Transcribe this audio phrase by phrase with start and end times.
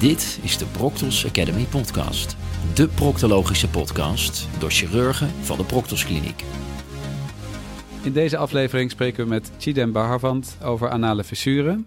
[0.00, 2.36] Dit is de Proctos Academy podcast.
[2.74, 6.44] De proctologische podcast door chirurgen van de Proctos Kliniek.
[8.02, 11.86] In deze aflevering spreken we met Chidem Baharvand over anale fissuren.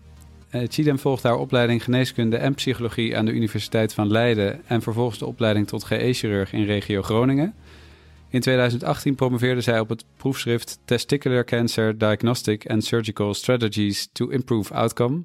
[0.51, 5.19] Uh, Chidem volgt haar opleiding geneeskunde en psychologie aan de Universiteit van Leiden en vervolgens
[5.19, 7.55] de opleiding tot GE-chirurg in regio Groningen.
[8.29, 14.73] In 2018 promoveerde zij op het proefschrift Testicular Cancer Diagnostic and Surgical Strategies to Improve
[14.73, 15.23] Outcome.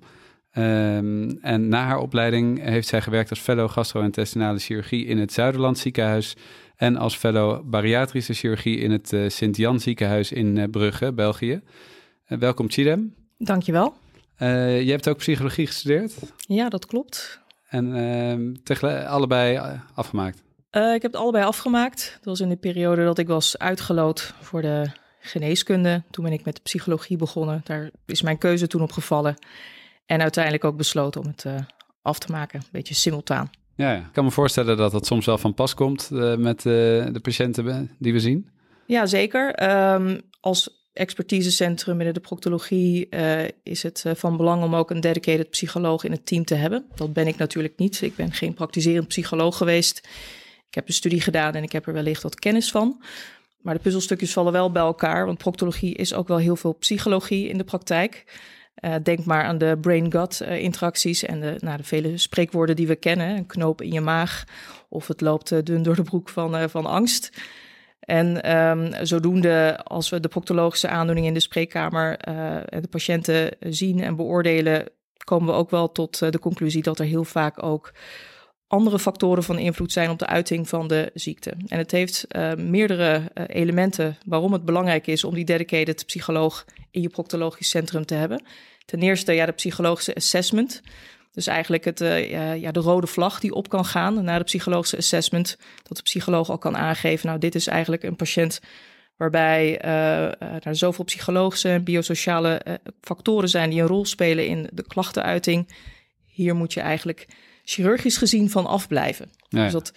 [0.57, 5.79] Um, en na haar opleiding heeft zij gewerkt als fellow gastro-intestinale chirurgie in het Zuiderland
[5.79, 6.37] ziekenhuis
[6.77, 11.61] en als fellow bariatrische chirurgie in het uh, Sint-Jan ziekenhuis in uh, Brugge, België.
[12.29, 13.15] Uh, welkom Chidem.
[13.39, 13.95] Dankjewel.
[14.39, 16.15] Je hebt ook psychologie gestudeerd?
[16.39, 17.41] Ja, dat klopt.
[17.69, 19.61] En tegelijk allebei
[19.95, 20.43] afgemaakt?
[20.71, 22.13] Ik heb het allebei afgemaakt.
[22.17, 24.87] Dat was in de periode dat ik was uitgeloot voor de
[25.21, 26.03] geneeskunde.
[26.11, 27.61] Toen ben ik met de psychologie begonnen.
[27.65, 29.37] Daar is mijn keuze toen op gevallen.
[30.09, 31.55] En uiteindelijk ook besloten om het uh,
[32.03, 32.61] af te maken.
[32.61, 33.51] Een beetje simultaan.
[33.75, 37.19] Ja, ik kan me voorstellen dat dat soms wel van pas komt uh, met de
[37.23, 38.49] patiënten die we zien.
[38.87, 39.71] Ja, zeker.
[39.95, 43.09] Um, als expertisecentrum binnen de proctologie
[43.63, 46.87] is het van belang om ook een dedicated psycholoog in het team te hebben.
[46.95, 48.03] Dat ben ik natuurlijk niet.
[48.03, 50.09] Ik ben geen praktiserend psycholoog geweest.
[50.69, 53.03] Ik heb een studie gedaan en ik heb er wellicht wat kennis van.
[53.63, 57.49] Maar de puzzelstukjes vallen wel bij elkaar, want proctologie is ook wel heel veel psychologie
[57.49, 58.25] in de praktijk.
[58.81, 62.87] Uh, denk maar aan de brain-gut uh, interacties en de, nou, de vele spreekwoorden die
[62.87, 63.37] we kennen.
[63.37, 64.45] Een knoop in je maag
[64.89, 67.31] of het loopt uh, dun door de broek van, van angst.
[68.01, 74.01] En um, zodoende, als we de proctologische aandoeningen in de spreekkamer en de patiënten zien
[74.01, 74.85] en beoordelen,
[75.25, 77.93] komen we ook wel tot de conclusie dat er heel vaak ook
[78.69, 81.55] andere factoren van invloed zijn op de uiting van de ziekte.
[81.67, 86.65] En het heeft uh, meerdere uh, elementen waarom het belangrijk is om die dedicated psycholoog
[86.91, 88.43] in je proctologisch centrum te hebben.
[88.85, 90.83] Ten eerste ja, de psychologische assessment.
[91.33, 94.97] Dus eigenlijk het, uh, ja, de rode vlag die op kan gaan na de psychologische
[94.97, 95.59] assessment.
[95.83, 98.61] Dat de psycholoog al kan aangeven, nou dit is eigenlijk een patiënt
[99.17, 105.75] waarbij er zoveel psychologische en biosociale factoren zijn die een rol spelen in de klachtenuiting.
[106.27, 107.27] Hier moet je eigenlijk
[107.69, 109.31] chirurgisch gezien van afblijven.
[109.49, 109.63] Ja.
[109.63, 109.93] Dus dat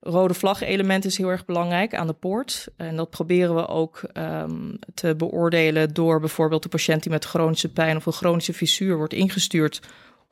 [0.00, 2.68] rode vlag-element is heel erg belangrijk aan de poort.
[2.76, 7.72] En dat proberen we ook um, te beoordelen door bijvoorbeeld de patiënt die met chronische
[7.72, 9.80] pijn of een chronische fissuur wordt ingestuurd,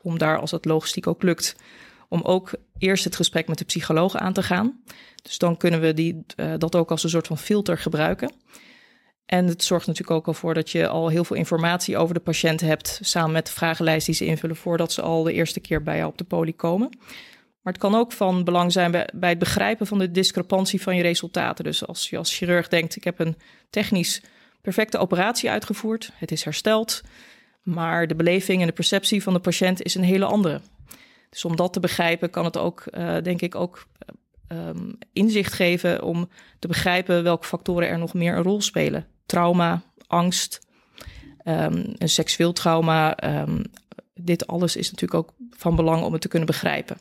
[0.03, 1.57] om daar, als het logistiek ook lukt,
[2.09, 4.81] om ook eerst het gesprek met de psycholoog aan te gaan.
[5.23, 8.33] Dus dan kunnen we die, uh, dat ook als een soort van filter gebruiken.
[9.31, 12.21] En het zorgt natuurlijk ook al voor dat je al heel veel informatie over de
[12.21, 15.83] patiënt hebt, samen met de vragenlijst die ze invullen voordat ze al de eerste keer
[15.83, 16.89] bij jou op de poli komen.
[17.63, 21.03] Maar het kan ook van belang zijn bij, het begrijpen van de discrepantie van je
[21.03, 21.65] resultaten.
[21.65, 23.37] Dus als je als chirurg denkt, ik heb een
[23.71, 24.23] technisch
[24.61, 27.01] perfecte operatie uitgevoerd, het is hersteld,
[27.63, 30.61] maar de beleving en de perceptie van de patiënt is een hele andere.
[31.29, 33.87] Dus om dat te begrijpen kan het ook, uh, denk ik, ook
[34.49, 39.83] um, inzicht geven om te begrijpen welke factoren er nog meer een rol spelen trauma,
[40.07, 40.67] angst,
[41.45, 43.17] um, een seksueel trauma.
[43.43, 43.63] Um,
[44.15, 46.97] dit alles is natuurlijk ook van belang om het te kunnen begrijpen.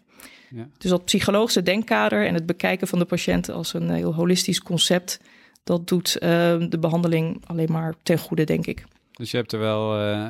[0.50, 0.68] Ja.
[0.78, 5.20] Dus dat psychologische denkkader en het bekijken van de patiënt als een heel holistisch concept,
[5.64, 6.30] dat doet uh,
[6.70, 8.86] de behandeling alleen maar ten goede, denk ik.
[9.12, 10.28] Dus je hebt er wel, uh,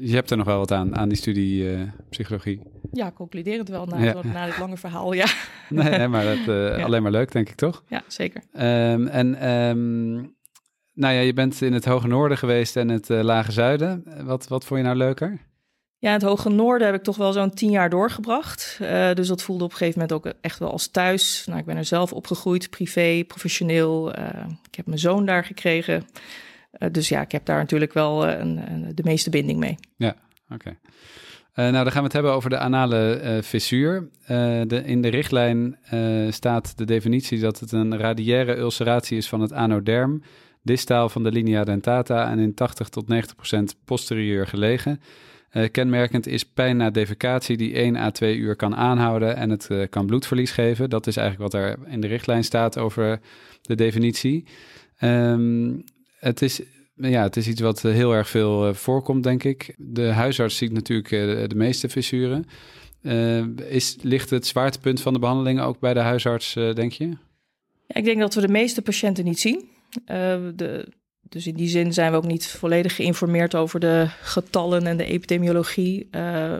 [0.00, 1.80] je hebt er nog wel wat aan, aan die studie uh,
[2.10, 2.60] psychologie.
[2.92, 4.22] Ja, concluderend wel na, ja.
[4.22, 5.26] na dit lange verhaal, ja.
[5.68, 6.84] Nee, nee maar dat, uh, ja.
[6.84, 7.82] alleen maar leuk, denk ik toch?
[7.88, 8.42] Ja, zeker.
[8.52, 10.34] Um, en um,
[11.00, 14.04] nou ja, je bent in het Hoge Noorden geweest en het uh, Lage Zuiden.
[14.24, 15.38] Wat, wat vond je nou leuker?
[15.98, 18.78] Ja, het Hoge Noorden heb ik toch wel zo'n tien jaar doorgebracht.
[18.82, 21.44] Uh, dus dat voelde op een gegeven moment ook echt wel als thuis.
[21.46, 24.18] Nou, ik ben er zelf opgegroeid, privé, professioneel.
[24.18, 24.26] Uh,
[24.68, 26.06] ik heb mijn zoon daar gekregen.
[26.92, 29.78] dus ja, ik heb daar natuurlijk wel een, een, de meeste binding mee.
[29.96, 30.14] Ja,
[30.50, 30.54] oké.
[30.54, 30.76] Okay.
[31.54, 34.08] Nou, dan gaan we het hebben over de anale fissuur.
[34.26, 35.78] De, in de richtlijn
[36.30, 40.22] staat de definitie dat het een radiaire ulceratie is van het anoderm
[40.62, 45.00] distaal van de linea dentata en in 80 tot 90 procent posterieur gelegen.
[45.52, 49.68] Uh, kenmerkend is pijn na defecatie die 1 à 2 uur kan aanhouden en het
[49.70, 50.90] uh, kan bloedverlies geven.
[50.90, 53.20] Dat is eigenlijk wat er in de richtlijn staat over
[53.62, 54.44] de definitie.
[55.00, 55.84] Um,
[56.18, 56.60] het, is,
[56.94, 59.74] ja, het is iets wat heel erg veel voorkomt, denk ik.
[59.76, 61.08] De huisarts ziet natuurlijk
[61.50, 62.44] de meeste fissuren.
[63.68, 67.16] is, ligt het zwaartepunt van de behandeling ook bij de huisarts, denk je?
[67.86, 69.68] Ik denk dat we de meeste patiënten niet zien.
[70.54, 70.88] De,
[71.30, 75.04] dus in die zin zijn we ook niet volledig geïnformeerd over de getallen en de
[75.04, 76.08] epidemiologie.
[76.10, 76.56] Uh,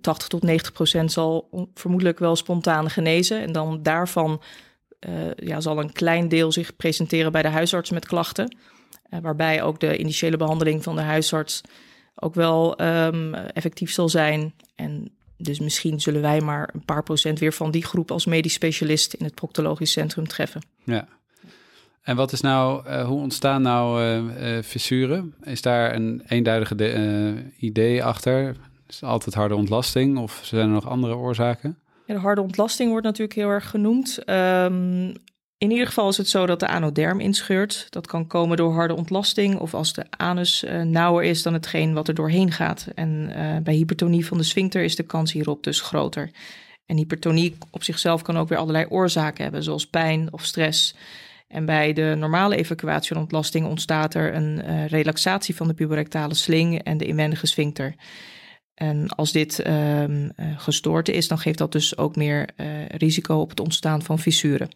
[0.00, 3.40] 80 tot 90 procent zal vermoedelijk wel spontaan genezen.
[3.40, 4.42] En dan daarvan
[5.08, 8.56] uh, ja, zal een klein deel zich presenteren bij de huisarts met klachten.
[9.10, 11.60] Uh, waarbij ook de initiële behandeling van de huisarts
[12.14, 14.54] ook wel um, effectief zal zijn.
[14.74, 18.52] En dus misschien zullen wij maar een paar procent weer van die groep als medisch
[18.52, 20.62] specialist in het proctologisch centrum treffen.
[20.84, 21.08] Ja.
[22.02, 25.34] En wat is nou, uh, hoe ontstaan nou uh, uh, fissuren?
[25.42, 28.56] Is daar een eenduidige idee achter?
[28.86, 31.78] Is het altijd harde ontlasting of zijn er nog andere oorzaken?
[32.06, 34.18] Ja, de harde ontlasting wordt natuurlijk heel erg genoemd.
[34.30, 35.12] Um,
[35.58, 37.86] in ieder geval is het zo dat de anoderm inscheurt.
[37.90, 42.08] Dat kan komen door harde ontlasting of als de anus nauwer is dan hetgeen wat
[42.08, 42.86] er doorheen gaat.
[42.94, 43.30] En
[43.62, 46.30] bij hypertonie van de sphincter is de kans hierop dus groter.
[46.86, 50.94] En hypertonie op zichzelf kan ook weer allerlei oorzaken hebben, zoals pijn of stress.
[51.50, 56.34] En bij de normale evacuatie en ontlasting ontstaat er een uh, relaxatie van de puberectale
[56.34, 57.94] sling en de inwendige sphincter.
[58.74, 60.04] En als dit uh,
[60.56, 62.48] gestoord is, dan geeft dat dus ook meer
[62.88, 64.68] risico op het ontstaan van fissuren.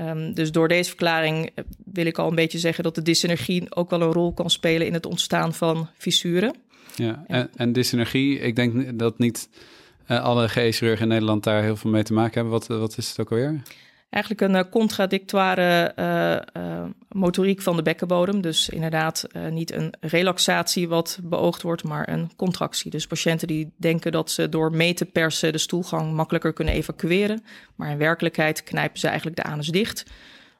[0.00, 3.74] Um, dus door deze verklaring eh, wil ik al een beetje zeggen dat de dysenergie
[3.74, 6.54] ook wel een rol kan spelen in het ontstaan van fissuren.
[6.94, 7.72] Ja, en, en
[8.44, 9.48] ik denk dat niet
[10.06, 12.52] alle GE-chirurgen in Nederland daar heel veel mee te maken hebben.
[12.52, 13.62] Wat, wat is het ook alweer?
[14.10, 15.92] Eigenlijk een uh, contradictoire
[16.56, 18.40] uh, motoriek van de bekkenbodem.
[18.40, 22.90] Dus inderdaad niet een relaxatie wat beoogd wordt, maar een contractie.
[22.90, 27.42] Dus patiënten die denken dat ze door mee te persen de stoelgang makkelijker kunnen evacueren.
[27.76, 30.04] Maar in werkelijkheid knijpen ze eigenlijk de anus dicht.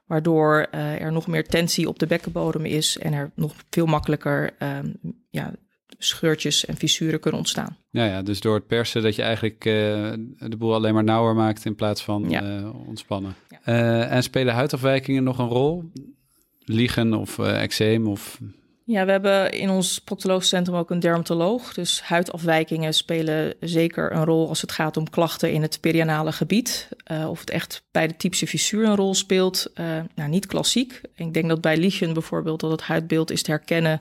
[0.05, 4.89] Waardoor er nog meer tensie op de bekkenbodem is en er nog veel makkelijker ehm,
[5.29, 5.51] ja,
[6.03, 7.77] scheurtjes en fissuren kunnen ontstaan.
[7.89, 9.73] Ja, ja, dus door het persen dat je eigenlijk uh,
[10.37, 12.43] de boel alleen maar nauwer maakt in plaats van ja.
[12.43, 13.35] uh, ontspannen.
[13.49, 13.59] Ja.
[13.65, 15.91] Uh, en spelen huidafwijkingen nog een rol?
[16.63, 18.39] Liegen of eczeem of...
[18.83, 21.73] Ja, we hebben in ons proctologisch centrum ook een dermatoloog.
[21.73, 26.89] Dus huidafwijkingen spelen zeker een rol als het gaat om klachten in het perianale gebied.
[27.27, 29.71] of het echt bij de typische fissuur een rol speelt,
[30.15, 31.01] nou niet klassiek.
[31.15, 33.99] Ik denk dat bij Lichen bijvoorbeeld dat het huidbeeld is te herkennen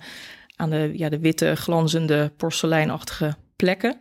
[0.60, 4.00] aan de, ja, de witte, glanzende, porseleinachtige plekken.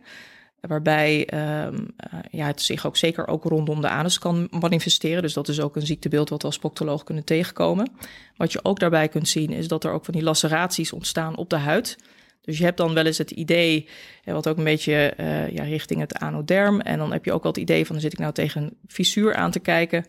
[0.60, 1.28] Waarbij
[1.64, 5.22] um, uh, ja, het zich ook zeker ook rondom de anus kan manifesteren.
[5.22, 7.90] Dus dat is ook een ziektebeeld wat we als proctoloog kunnen tegenkomen.
[8.36, 11.50] Wat je ook daarbij kunt zien is dat er ook van die laceraties ontstaan op
[11.50, 11.98] de huid.
[12.40, 13.88] Dus je hebt dan wel eens het idee,
[14.24, 16.80] wat ook een beetje uh, ja, richting het anoderm.
[16.80, 18.76] En dan heb je ook wel het idee van, dan zit ik nou tegen een
[18.86, 20.04] fissuur aan te kijken.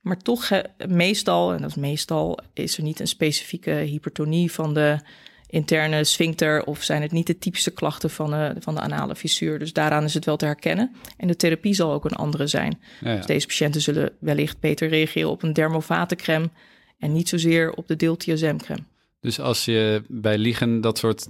[0.00, 0.50] Maar toch,
[0.88, 4.98] meestal, en dat is meestal, is er niet een specifieke hypertonie van de
[5.48, 9.58] interne sphincter of zijn het niet de typische klachten van de, van de anale fissuur.
[9.58, 10.94] Dus daaraan is het wel te herkennen.
[11.16, 12.80] En de therapie zal ook een andere zijn.
[13.00, 13.16] Ja, ja.
[13.16, 16.50] Dus deze patiënten zullen wellicht beter reageren op een dermovatencreme
[16.98, 18.82] en niet zozeer op de deeltiazemcreme.
[19.20, 21.28] Dus als je bij liegen dat soort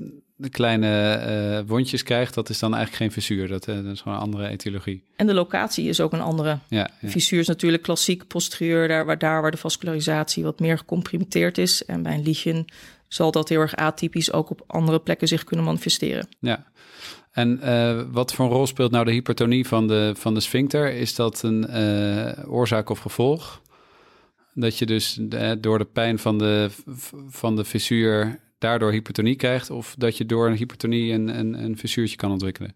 [0.51, 1.21] kleine
[1.61, 3.49] uh, wondjes krijgt, dat is dan eigenlijk geen fissuur.
[3.49, 5.03] Dat, uh, dat, is gewoon een andere etiologie.
[5.17, 6.59] En de locatie is ook een andere.
[6.69, 7.09] Ja, ja.
[7.09, 11.85] Fissuur is natuurlijk klassiek posterieur, daar waar, daar waar de vascularisatie wat meer gecomprimeerd is.
[11.85, 12.65] En bij een liegen
[13.09, 16.29] zal dat heel erg atypisch ook op andere plekken zich kunnen manifesteren.
[16.41, 16.67] Ja.
[17.37, 20.93] En uh, wat voor een rol speelt nou de hypertonie van de, van de sphincter?
[20.93, 23.63] Is dat een uh, oorzaak of gevolg?
[24.55, 26.71] Dat je dus uh, door de pijn van de,
[27.29, 29.71] van de fissuur daardoor hypertonie krijgt?
[29.71, 32.75] Of dat je door een hypertonie een, een, een fissuurtje kan ontwikkelen?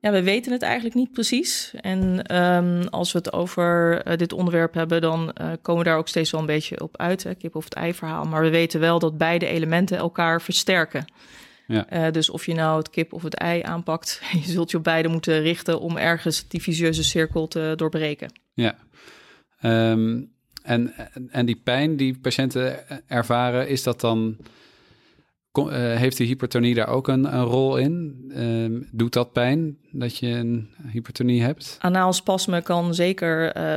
[0.00, 1.72] Ja, we weten het eigenlijk niet precies.
[1.80, 5.98] En um, als we het over uh, dit onderwerp hebben, dan uh, komen we daar
[5.98, 7.22] ook steeds wel een beetje op uit.
[7.22, 8.24] Hè, kip of het ei verhaal.
[8.24, 11.04] Maar we weten wel dat beide elementen elkaar versterken.
[11.66, 12.06] Ja.
[12.06, 14.84] Uh, dus of je nou het kip of het ei aanpakt, je zult je op
[14.84, 18.40] beide moeten richten om ergens die visieuze cirkel te doorbreken.
[18.54, 18.78] Ja.
[19.62, 20.94] Um, en,
[21.30, 22.78] en die pijn die patiënten
[23.08, 24.36] ervaren, is dat dan
[25.52, 28.24] Kom, uh, heeft de hypertonie daar ook een, een rol in?
[28.36, 31.76] Uh, doet dat pijn dat je een hypertonie hebt?
[31.80, 33.74] Anaal spasme kan zeker uh,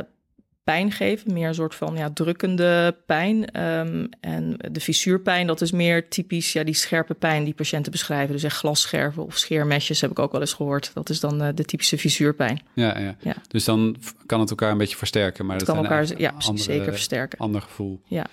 [0.64, 3.62] pijn geven, meer een soort van ja, drukkende pijn.
[3.62, 8.32] Um, en de fissuurpijn, dat is meer typisch ja, die scherpe pijn die patiënten beschrijven.
[8.32, 10.90] Dus echt glasscherven of scheermesjes heb ik ook wel eens gehoord.
[10.94, 12.60] Dat is dan uh, de typische fissuurpijn.
[12.72, 13.34] Ja, ja, ja.
[13.48, 15.46] Dus dan kan het elkaar een beetje versterken.
[15.46, 17.38] Maar het dat kan elkaar ja, andere, zeker versterken.
[17.38, 18.00] Ander gevoel.
[18.06, 18.26] Ja.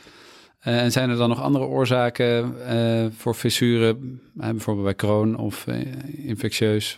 [0.67, 5.35] Uh, en zijn er dan nog andere oorzaken uh, voor fissuren, uh, bijvoorbeeld bij Crohn
[5.35, 5.65] of
[6.17, 6.97] infectieus?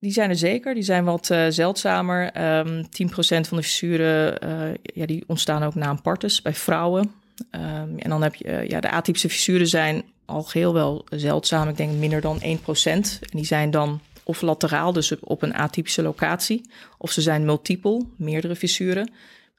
[0.00, 2.42] Die zijn er zeker, die zijn wat zeldzamer.
[2.58, 2.88] Um, 10%
[3.18, 4.38] van de fissuren
[4.82, 7.12] ja, die ontstaan ook na een partus bij vrouwen.
[7.50, 11.76] Um, en dan heb je ja, de atypische fissuren zijn al geheel wel zeldzaam, ik
[11.76, 12.44] denk minder dan 1%.
[12.84, 18.04] En die zijn dan of lateraal, dus op een atypische locatie, of ze zijn multiple,
[18.16, 19.10] meerdere fissuren.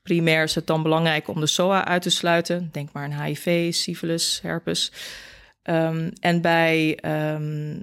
[0.09, 2.69] Primair is het dan belangrijk om de SOA uit te sluiten.
[2.71, 4.91] Denk maar aan HIV, syphilis, herpes.
[5.63, 6.99] Um, en bij
[7.33, 7.81] um,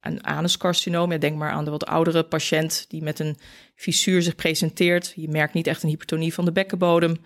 [0.00, 3.38] een anuscarcinoom, denk maar aan de wat oudere patiënt die met een
[3.74, 5.12] fissuur zich presenteert.
[5.16, 7.16] Je merkt niet echt een hypertonie van de bekkenbodem.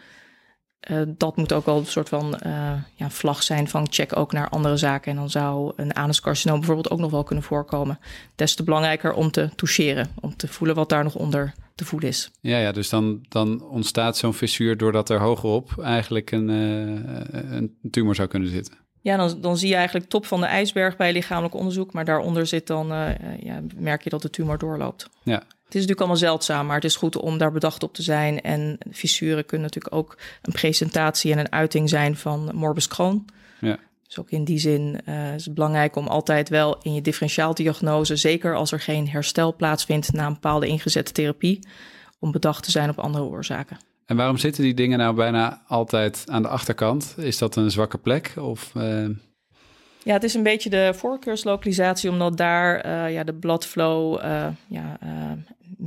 [0.91, 4.33] uh, dat moet ook wel een soort van uh, ja, vlag zijn van check ook
[4.33, 5.11] naar andere zaken.
[5.11, 7.99] En dan zou een anuscarcinoom bijvoorbeeld ook nog wel kunnen voorkomen.
[8.35, 12.09] Des te belangrijker om te toucheren, om te voelen wat daar nog onder te voelen
[12.09, 12.31] is.
[12.41, 17.77] Ja, ja dus dan, dan ontstaat zo'n fissuur doordat er hogerop eigenlijk een, uh, een
[17.91, 18.75] tumor zou kunnen zitten.
[19.01, 21.93] Ja, dan, dan zie je eigenlijk top van de ijsberg bij lichamelijk onderzoek.
[21.93, 22.87] Maar daaronder zit dan,
[23.41, 25.09] ja, merk je dat de tumor doorloopt.
[25.23, 25.43] Ja,
[25.75, 28.41] het is natuurlijk allemaal zeldzaam, maar het is goed om daar bedacht op te zijn.
[28.41, 33.25] En fissuren kunnen natuurlijk ook een presentatie en een uiting zijn van morbus Crohn.
[34.15, 38.17] Dus ook in die zin uh, is het belangrijk om altijd wel in je differentiaaldiagnose,
[38.17, 41.59] zeker als er geen herstel plaatsvindt na een bepaalde ingezette therapie,
[42.19, 43.79] om bedacht te zijn op andere oorzaken.
[44.07, 47.15] En waarom zitten die dingen nou bijna altijd aan de achterkant?
[47.19, 48.33] Is dat een zwakke plek?
[48.37, 49.09] Of, uh...
[50.03, 54.21] Ja, het is een beetje de voorkeurslokalisatie, omdat daar uh, ja, de bloodflow
[54.67, 54.99] ja,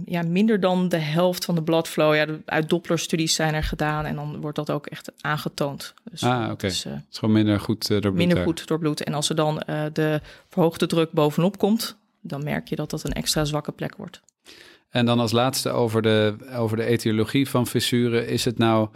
[0.05, 2.15] ja, minder dan de helft van de bloodflow.
[2.15, 5.93] Ja, uit Doppler-studies zijn er gedaan en dan wordt dat ook echt aangetoond.
[6.11, 6.51] Dus, ah, oké.
[6.51, 6.69] Okay.
[6.69, 8.13] Dus, het is gewoon minder goed doorbloed.
[8.13, 8.45] Minder daar.
[8.45, 9.03] goed doorbloed.
[9.03, 9.63] En als er dan
[9.93, 14.21] de verhoogde druk bovenop komt, dan merk je dat dat een extra zwakke plek wordt.
[14.89, 18.27] En dan als laatste over de, over de etiologie van fissuren.
[18.27, 18.89] Is het nou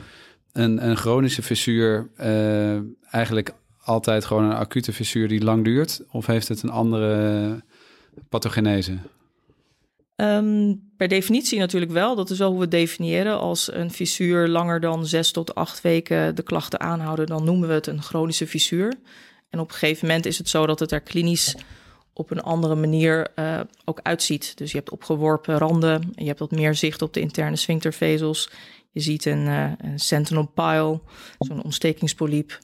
[0.51, 2.09] een, een chronische fissuur
[3.09, 6.01] eigenlijk altijd gewoon een acute fissuur die lang duurt?
[6.09, 7.63] Of heeft het een andere
[8.29, 8.97] pathogenese?
[10.21, 12.15] Um, per definitie natuurlijk wel.
[12.15, 13.39] Dat is wel hoe we definiëren.
[13.39, 17.73] Als een fissuur langer dan zes tot acht weken de klachten aanhouden, dan noemen we
[17.73, 18.93] het een chronische fissuur.
[19.49, 21.55] En op een gegeven moment is het zo dat het er klinisch
[22.13, 24.57] op een andere manier uh, ook uitziet.
[24.57, 28.49] Dus je hebt opgeworpen randen, je hebt wat meer zicht op de interne sphinctervezels.
[28.91, 30.99] Je ziet een, uh, een sentinel pile,
[31.39, 32.59] zo'n ontstekingspoliep.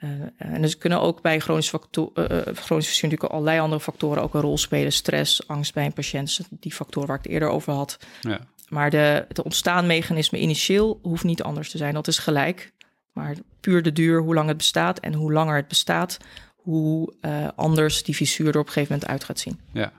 [0.00, 4.22] Uh, en dus kunnen ook bij chronische, factor, uh, chronische fissuur natuurlijk allerlei andere factoren
[4.22, 4.92] ook een rol spelen.
[4.92, 7.98] Stress, angst bij een patiënt, die factoren waar ik het eerder over had.
[8.20, 8.40] Ja.
[8.68, 11.94] Maar de, het ontstaanmechanisme initieel hoeft niet anders te zijn.
[11.94, 12.72] Dat is gelijk.
[13.12, 16.18] Maar puur de duur, hoe lang het bestaat en hoe langer het bestaat,
[16.56, 19.58] hoe uh, anders die fissuur er op een gegeven moment uit gaat zien.
[19.72, 19.92] Ja.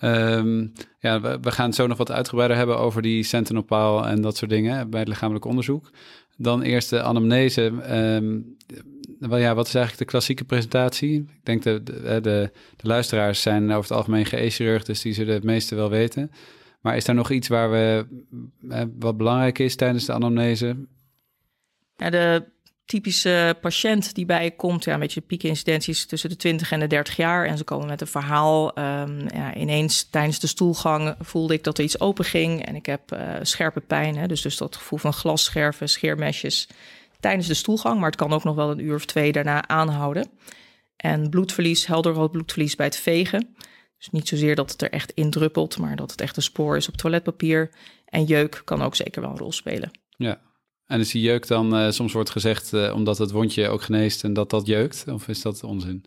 [0.00, 4.20] Um, ja, we, we, gaan het zo nog wat uitgebreider hebben over die sentinel en
[4.20, 5.90] dat soort dingen bij het lichamelijk onderzoek.
[6.36, 7.62] Dan eerst de anamnese.
[7.90, 8.56] Um,
[9.18, 11.14] wel ja, wat is eigenlijk de klassieke presentatie?
[11.18, 12.20] Ik denk dat de, de,
[12.76, 16.30] de, luisteraars zijn over het algemeen ge dus die zullen het meeste wel weten.
[16.80, 18.06] Maar is daar nog iets waar we,
[18.98, 20.76] wat belangrijk is tijdens de anamnese?
[21.96, 22.44] Ja, de
[22.86, 26.86] typische patiënt die bij je komt, ja, een beetje piekincidenties tussen de 20 en de
[26.86, 27.46] 30 jaar.
[27.46, 28.78] En ze komen met een verhaal.
[28.78, 32.66] Um, ja, ineens tijdens de stoelgang voelde ik dat er iets open ging.
[32.66, 34.28] En ik heb uh, scherpe pijn.
[34.28, 36.68] Dus, dus dat gevoel van glasscherven, scheermesjes
[37.20, 40.30] tijdens de stoelgang, maar het kan ook nog wel een uur of twee daarna aanhouden.
[40.96, 43.56] En bloedverlies, helderrood bloedverlies bij het vegen.
[43.98, 46.88] Dus niet zozeer dat het er echt indruppelt, maar dat het echt een spoor is
[46.88, 47.70] op toiletpapier.
[48.04, 49.90] En jeuk kan ook zeker wel een rol spelen.
[50.16, 50.40] Ja,
[50.86, 54.24] en is die jeuk dan, uh, soms wordt gezegd, uh, omdat het wondje ook geneest
[54.24, 55.04] en dat dat jeukt?
[55.08, 56.04] Of is dat onzin?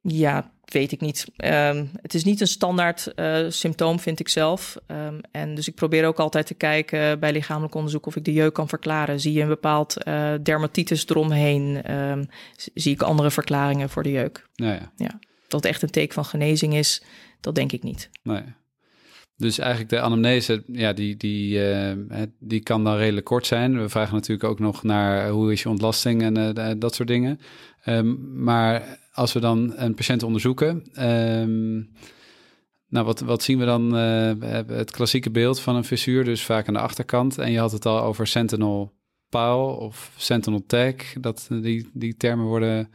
[0.00, 1.26] Ja, weet ik niet.
[1.44, 4.76] Um, het is niet een standaard uh, symptoom, vind ik zelf.
[4.86, 8.32] Um, en dus ik probeer ook altijd te kijken bij lichamelijk onderzoek of ik de
[8.32, 9.20] jeuk kan verklaren.
[9.20, 11.94] Zie je een bepaald uh, dermatitis eromheen?
[11.94, 12.28] Um,
[12.74, 14.48] zie ik andere verklaringen voor de jeuk?
[14.54, 14.92] Nou ja.
[14.96, 15.18] ja.
[15.48, 17.02] Dat echt een teken van genezing is,
[17.40, 18.10] dat denk ik niet.
[18.22, 18.42] Nee.
[19.36, 21.92] Dus eigenlijk de anamnese, ja, die, die, uh,
[22.38, 23.80] die kan dan redelijk kort zijn.
[23.80, 27.40] We vragen natuurlijk ook nog naar hoe is je ontlasting en dat soort dingen.
[28.34, 31.90] Maar als we dan een patiënt onderzoeken, um,
[32.88, 33.96] nou, wat, wat zien we dan?
[33.96, 34.32] Uh,
[34.66, 37.38] het klassieke beeld van een fissuur, dus vaak aan de achterkant.
[37.38, 38.92] En je had het al over sentinel
[39.28, 40.94] pile of sentinel tag.
[41.20, 42.90] Dat die, die termen worden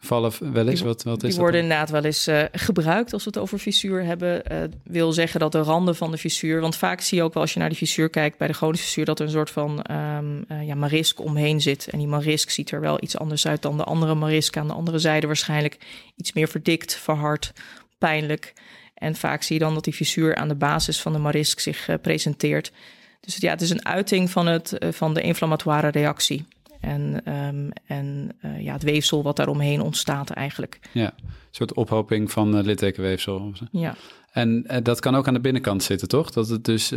[0.00, 0.80] vallen wel eens?
[0.80, 4.04] Wat, wat is die worden inderdaad wel eens uh, gebruikt als we het over fissuur
[4.04, 4.42] hebben.
[4.52, 6.60] Uh, wil zeggen dat de randen van de fissuur...
[6.60, 8.38] want vaak zie je ook wel als je naar die fissuur kijkt...
[8.38, 11.88] bij de chronische fissuur dat er een soort van um, uh, ja, marisk omheen zit.
[11.88, 14.56] En die marisk ziet er wel iets anders uit dan de andere marisk.
[14.56, 15.78] Aan de andere zijde waarschijnlijk
[16.16, 17.52] iets meer verdikt, verhard,
[17.98, 18.52] pijnlijk.
[18.94, 21.88] En vaak zie je dan dat die fissuur aan de basis van de marisk zich
[22.02, 22.72] presenteert.
[23.20, 26.46] Dus ja, het is een uiting van, het, van de inflammatoire reactie.
[26.80, 30.80] En, um, en uh, ja, het weefsel wat daaromheen ontstaat eigenlijk.
[30.92, 33.52] Ja, een soort ophoping van uh, littekenweefsel.
[33.70, 33.96] Ja.
[34.32, 36.30] En uh, dat kan ook aan de binnenkant zitten, toch?
[36.30, 36.92] Dat het dus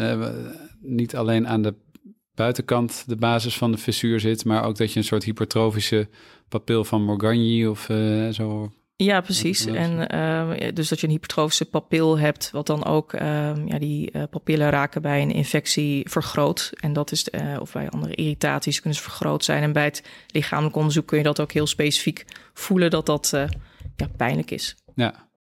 [0.82, 1.76] niet alleen aan de
[2.36, 6.10] buitenkant de basis van de fissuur zit, maar ook dat je een soort hypertrofische
[6.50, 7.90] papil van Morgagni of
[8.32, 9.66] zo ja, precies.
[9.66, 13.22] En uh, dus dat je een hypertrofische papil hebt, wat dan ook uh,
[13.66, 16.72] ja, die uh, papillen raken bij een infectie vergroot.
[16.80, 19.64] En dat is, uh, of bij andere irritaties kunnen ze vergroot zijn.
[19.64, 23.30] En bij het lichamelijk onderzoek kun je dat ook heel specifiek voelen dat dat
[23.96, 24.76] ja, pijnlijk is.
[24.96, 25.32] Ja.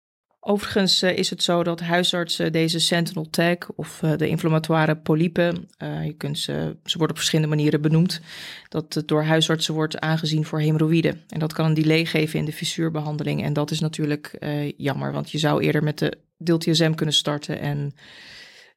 [0.45, 5.69] Overigens eh, is het zo dat huisartsen deze sentinel tag of uh, de inflammatoire polypen,
[5.83, 8.21] uh, je kunt ze, ze worden op verschillende manieren benoemd,
[8.69, 11.21] dat het door huisartsen wordt aangezien voor hemorroïden.
[11.29, 13.43] En dat kan een delay geven in de fissuurbehandeling.
[13.43, 14.37] En dat is natuurlijk
[14.77, 17.93] jammer, want je zou eerder met de DILTSM kunnen starten en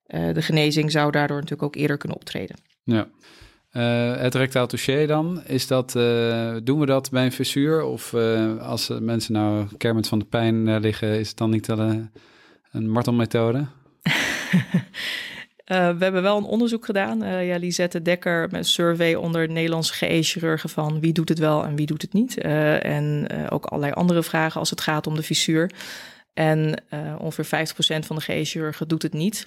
[0.06, 2.56] de genezing zou daardoor natuurlijk ook eerder kunnen optreden.
[2.84, 3.08] Ja.
[3.76, 7.82] Uh, het rectaal touché dan, is dat, uh, doen we dat bij een fissuur?
[7.82, 12.10] Of uh, als mensen nou kermend van de pijn liggen, is het dan niet een,
[12.72, 13.66] een martelmethode?
[15.64, 17.44] we hebben wel een onderzoek gedaan.
[17.44, 21.76] ja, Lisette Dekker met een survey onder Nederlandse GE-chirurgen van wie doet het wel en
[21.76, 22.38] wie doet het niet.
[22.38, 25.70] en ook allerlei andere vragen als het gaat om de fissuur.
[26.34, 26.82] En
[27.18, 27.68] ongeveer
[28.02, 29.46] 50% van de GE-chirurgen doet het niet.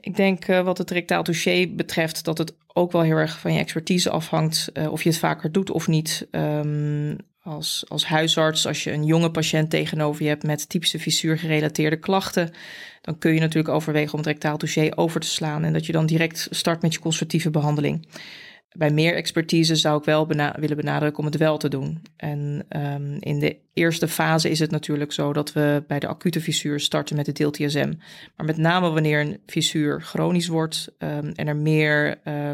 [0.00, 3.52] Ik denk uh, wat het rectaal touché betreft dat het ook wel heel erg van
[3.52, 6.28] je expertise afhangt uh, of je het vaker doet of niet.
[6.30, 11.98] Um, als, als huisarts, als je een jonge patiënt tegenover je hebt met typische fissuurgerelateerde
[11.98, 12.50] klachten,
[13.00, 15.92] dan kun je natuurlijk overwegen om het rectaal touché over te slaan en dat je
[15.92, 18.06] dan direct start met je conservatieve behandeling
[18.76, 22.02] bij meer expertise zou ik wel willen benadrukken om het wel te doen.
[22.16, 26.40] En um, in de eerste fase is het natuurlijk zo dat we bij de acute
[26.40, 27.92] fissuur starten met de DLTSM.
[28.36, 32.50] Maar met name wanneer een fissuur chronisch wordt um, en er meer uh,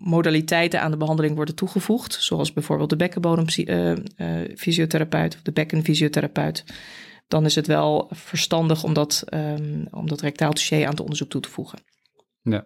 [0.00, 6.64] modaliteiten aan de behandeling worden toegevoegd, zoals bijvoorbeeld de bekkenbodemfysiotherapeut uh, of de bekkenfysiotherapeut,
[7.28, 11.30] dan is het wel verstandig om dat, um, om dat rectaal dossier aan het onderzoek
[11.30, 11.78] toe te voegen.
[12.42, 12.64] Ja.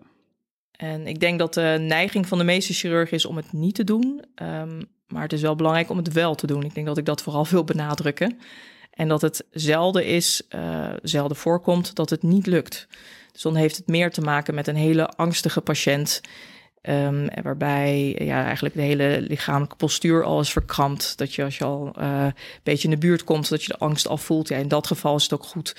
[0.78, 3.84] En ik denk dat de neiging van de meeste chirurgen is om het niet te
[3.84, 4.24] doen.
[4.42, 6.62] Um, maar het is wel belangrijk om het wel te doen.
[6.62, 8.38] Ik denk dat ik dat vooral wil benadrukken.
[8.90, 12.86] En dat het zelden is, uh, zelden voorkomt dat het niet lukt.
[13.32, 16.20] Dus dan heeft het meer te maken met een hele angstige patiënt.
[16.82, 21.18] Um, waarbij ja, eigenlijk de hele lichamelijke postuur al is verkrampt.
[21.18, 23.78] Dat je als je al uh, een beetje in de buurt komt, dat je de
[23.78, 24.48] angst al voelt.
[24.48, 25.76] Ja, in dat geval is het ook goed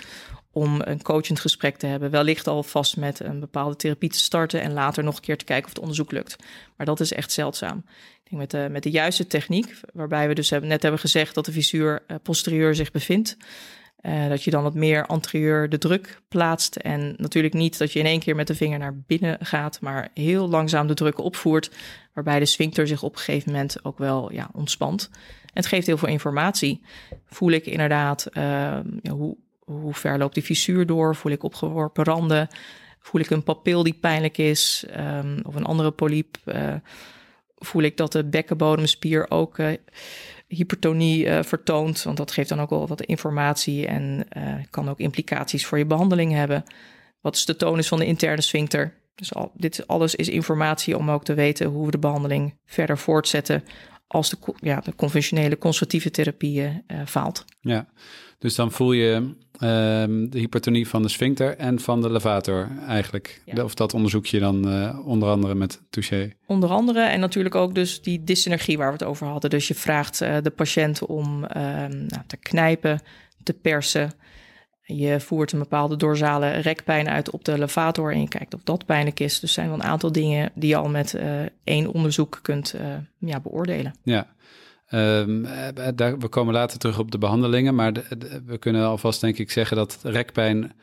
[0.52, 2.12] om een coachend gesprek te hebben.
[2.12, 5.66] Wellicht alvast met een bepaalde therapie te starten en later nog een keer te kijken
[5.66, 6.36] of het onderzoek lukt.
[6.78, 7.78] Maar dat is echt zeldzaam.
[8.24, 11.36] Ik denk met de, met de juiste techniek, waarbij we dus hebben, net hebben gezegd
[11.36, 13.38] dat de visuur uh, posterieur zich bevindt.
[14.02, 16.76] Uh, dat je dan wat meer anterieur de druk plaatst.
[16.76, 20.10] En natuurlijk niet dat je in één keer met de vinger naar binnen gaat, maar
[20.14, 21.72] heel langzaam de druk opvoert.
[22.14, 25.10] Waarbij de sphincter zich op een gegeven moment ook wel ja, ontspant.
[25.42, 26.82] En het geeft heel veel informatie.
[27.26, 29.38] Voel ik inderdaad ja, hoe,
[29.70, 31.16] hoe ver loopt die fissuur door?
[31.16, 32.48] Voel ik opgeworpen randen?
[33.00, 34.86] Voel ik een papil die pijnlijk is?
[34.98, 36.38] Um, of een andere polyp?
[36.46, 36.74] Uh,
[37.58, 39.74] voel ik dat de bekkenbodemspier ook uh,
[40.48, 42.04] hypertonie uh, vertoont?
[42.04, 44.28] Want dat geeft dan ook wel wat informatie en
[44.70, 46.64] kan ook implicaties voor je behandeling hebben.
[47.22, 48.98] Wat is de tonus van de interne sphincter?
[49.16, 52.98] Dus al, dit alles is informatie om ook te weten hoe we de behandeling verder
[52.98, 53.64] voortzetten
[54.08, 57.46] als de, ja, de conventionele conservatieve therapieën faalt.
[57.62, 57.88] Ja,
[58.40, 63.42] dus dan voel je Ehm, de hypertonie van de sphincter en van de levator eigenlijk.
[63.64, 66.32] Of dat onderzoek je dan uh, onder andere met Touché.
[66.46, 69.50] Onder andere en natuurlijk ook dus die dysenergie waar we het over hadden.
[69.50, 71.50] Dus je vraagt uh, de patiënt om uh,
[71.86, 73.02] nou, te knijpen,
[73.44, 74.12] te persen.
[74.82, 78.86] Je voert een bepaalde dorsale rekpijn uit op de levator en je kijkt of dat
[78.86, 79.40] pijnlijk is.
[79.40, 81.28] Dus zijn wel een aantal dingen die je al met eh,
[81.64, 82.76] één onderzoek kunt
[83.18, 83.94] ja, beoordelen.
[84.04, 84.28] Ja,
[84.94, 85.48] Um,
[85.96, 87.94] daar, we komen later terug op de behandelingen, maar
[88.46, 90.74] we kunnen alvast denk ik zeggen dat rekpijn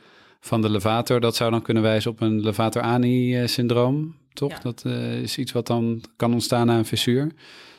[0.40, 4.58] van de levator, dat zou dan kunnen wijzen op een levator-ani-syndroom, toch?
[4.58, 7.32] Dat uh, is iets wat dan kan ontstaan na een fissuur.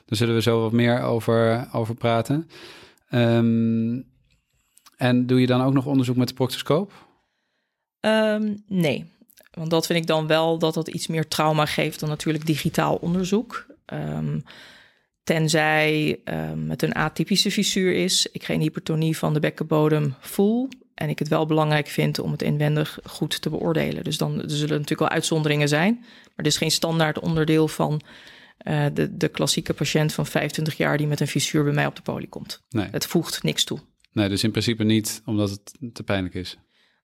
[0.05, 2.49] Daar zullen we zo wat meer over, over praten.
[3.11, 4.05] Um,
[4.97, 6.91] en doe je dan ook nog onderzoek met de proctoscoop?
[7.99, 9.05] Um, nee,
[9.51, 12.95] want dat vind ik dan wel dat dat iets meer trauma geeft dan natuurlijk digitaal
[12.95, 13.65] onderzoek.
[13.93, 14.43] Um,
[15.27, 21.09] Tenzij um, het een atypische fissuur is, ik geen hypertonie van de bekkenbodem voel en
[21.09, 24.03] ik het wel belangrijk vind om het inwendig goed te beoordelen.
[24.03, 28.01] Dus dan er zullen natuurlijk wel uitzonderingen zijn, maar het is geen standaard onderdeel van
[28.67, 31.95] uh, de, de klassieke patiënt van 25 jaar die met een fissuur bij mij op
[31.95, 32.63] de poli komt.
[32.69, 32.87] Nee.
[32.91, 33.79] Het voegt niks toe.
[34.11, 36.57] Nee, dus in principe niet omdat het te pijnlijk is.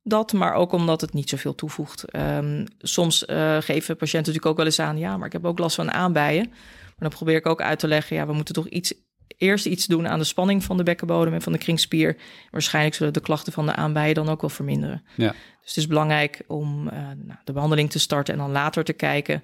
[0.04, 2.16] Dat, maar ook omdat het niet zoveel toevoegt.
[2.16, 5.60] Um, soms uh, geven patiënten natuurlijk ook wel eens aan, ja, maar ik heb ook
[5.60, 6.52] last van aanbijen.
[6.96, 8.94] Maar dan probeer ik ook uit te leggen, ja, we moeten toch iets,
[9.38, 12.18] eerst iets doen aan de spanning van de bekkenbodem en van de kringspier.
[12.52, 15.04] Waarschijnlijk zullen de klachten van de aanbijen dan ook wel verminderen.
[15.16, 15.30] Ja.
[15.32, 18.94] Dus het is belangrijk om uh, nou, de behandeling te starten en dan later te
[18.94, 19.44] kijken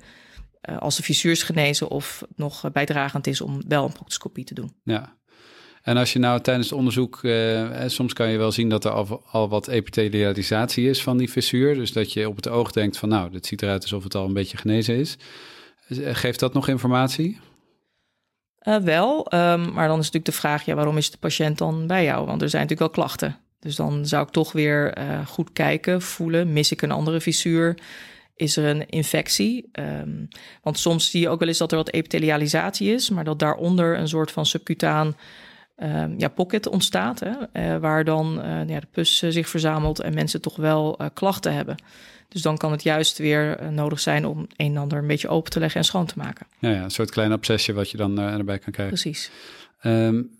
[0.69, 4.43] uh, als de fissuur is genezen of het nog bijdragend is om wel een proctoscopie
[4.43, 4.73] te doen.
[4.83, 5.17] Ja.
[5.81, 8.91] En als je nou tijdens het onderzoek, uh, soms kan je wel zien dat er
[8.91, 11.75] al, al wat epithelialisatie is van die fissuur.
[11.75, 14.25] Dus dat je op het oog denkt van nou, dit ziet eruit alsof het al
[14.25, 15.17] een beetje genezen is.
[15.89, 17.39] Geeft dat nog informatie?
[18.63, 21.87] Uh, wel, um, maar dan is natuurlijk de vraag, ja, waarom is de patiënt dan
[21.87, 22.25] bij jou?
[22.25, 23.37] Want er zijn natuurlijk wel klachten.
[23.59, 26.53] Dus dan zou ik toch weer uh, goed kijken, voelen.
[26.53, 27.77] Mis ik een andere fissuur?
[28.35, 29.69] Is er een infectie?
[29.71, 30.27] Um,
[30.61, 33.97] want soms zie je ook wel eens dat er wat epithelialisatie is, maar dat daaronder
[33.97, 35.17] een soort van subcutaan
[35.77, 37.19] um, ja, pocket ontstaat.
[37.51, 41.75] Hè, waar dan ja, de pus zich verzamelt en mensen toch wel klachten hebben.
[42.29, 45.51] Dus dan kan het juist weer nodig zijn om een en ander een beetje open
[45.51, 46.47] te leggen en schoon te maken.
[46.59, 48.99] Ja, ja een soort klein obsessie wat je dan erbij kan krijgen.
[48.99, 49.31] Precies.
[49.83, 50.37] Um,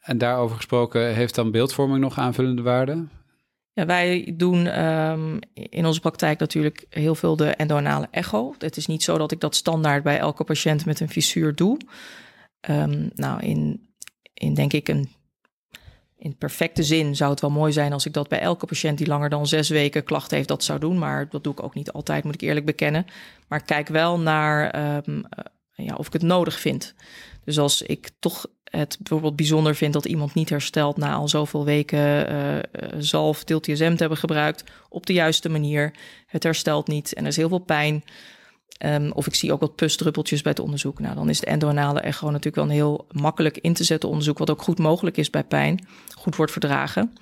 [0.00, 3.06] en daarover gesproken, heeft dan beeldvorming nog aanvullende waarde?
[3.72, 8.54] Ja, wij doen um, in onze praktijk natuurlijk heel veel de endoanale echo.
[8.58, 11.78] Het is niet zo dat ik dat standaard bij elke patiënt met een fissuur doe.
[12.70, 13.88] Um, nou, in,
[14.34, 15.08] in denk ik een
[16.18, 19.06] in perfecte zin zou het wel mooi zijn als ik dat bij elke patiënt die
[19.06, 20.98] langer dan zes weken klachten heeft, dat zou doen.
[20.98, 23.06] Maar dat doe ik ook niet altijd, moet ik eerlijk bekennen.
[23.48, 25.24] Maar kijk wel naar um,
[25.72, 26.94] ja, of ik het nodig vind.
[27.44, 31.64] Dus als ik toch het bijvoorbeeld bijzonder vind dat iemand niet herstelt na al zoveel
[31.64, 32.58] weken uh,
[32.98, 35.94] zalf, te hebben gebruikt op de juiste manier.
[36.26, 38.04] Het herstelt niet en er is heel veel pijn.
[38.78, 40.98] Um, of ik zie ook wat pusdruppeltjes bij het onderzoek.
[40.98, 44.38] Nou, dan is de endoanale echo natuurlijk wel een heel makkelijk in te zetten onderzoek,
[44.38, 47.12] wat ook goed mogelijk is bij pijn, goed wordt verdragen.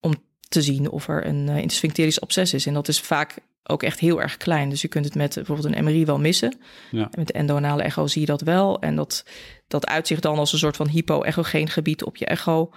[0.00, 0.14] Om
[0.48, 2.66] te zien of er een uh, intersphincterisch absces is.
[2.66, 4.68] En dat is vaak ook echt heel erg klein.
[4.68, 6.58] Dus je kunt het met bijvoorbeeld een MRI wel missen.
[6.90, 7.02] Ja.
[7.02, 8.80] En met de endoanale echo zie je dat wel.
[8.80, 9.24] En dat,
[9.68, 12.70] dat uitzicht dan als een soort van hypo-echogeen gebied op je echo.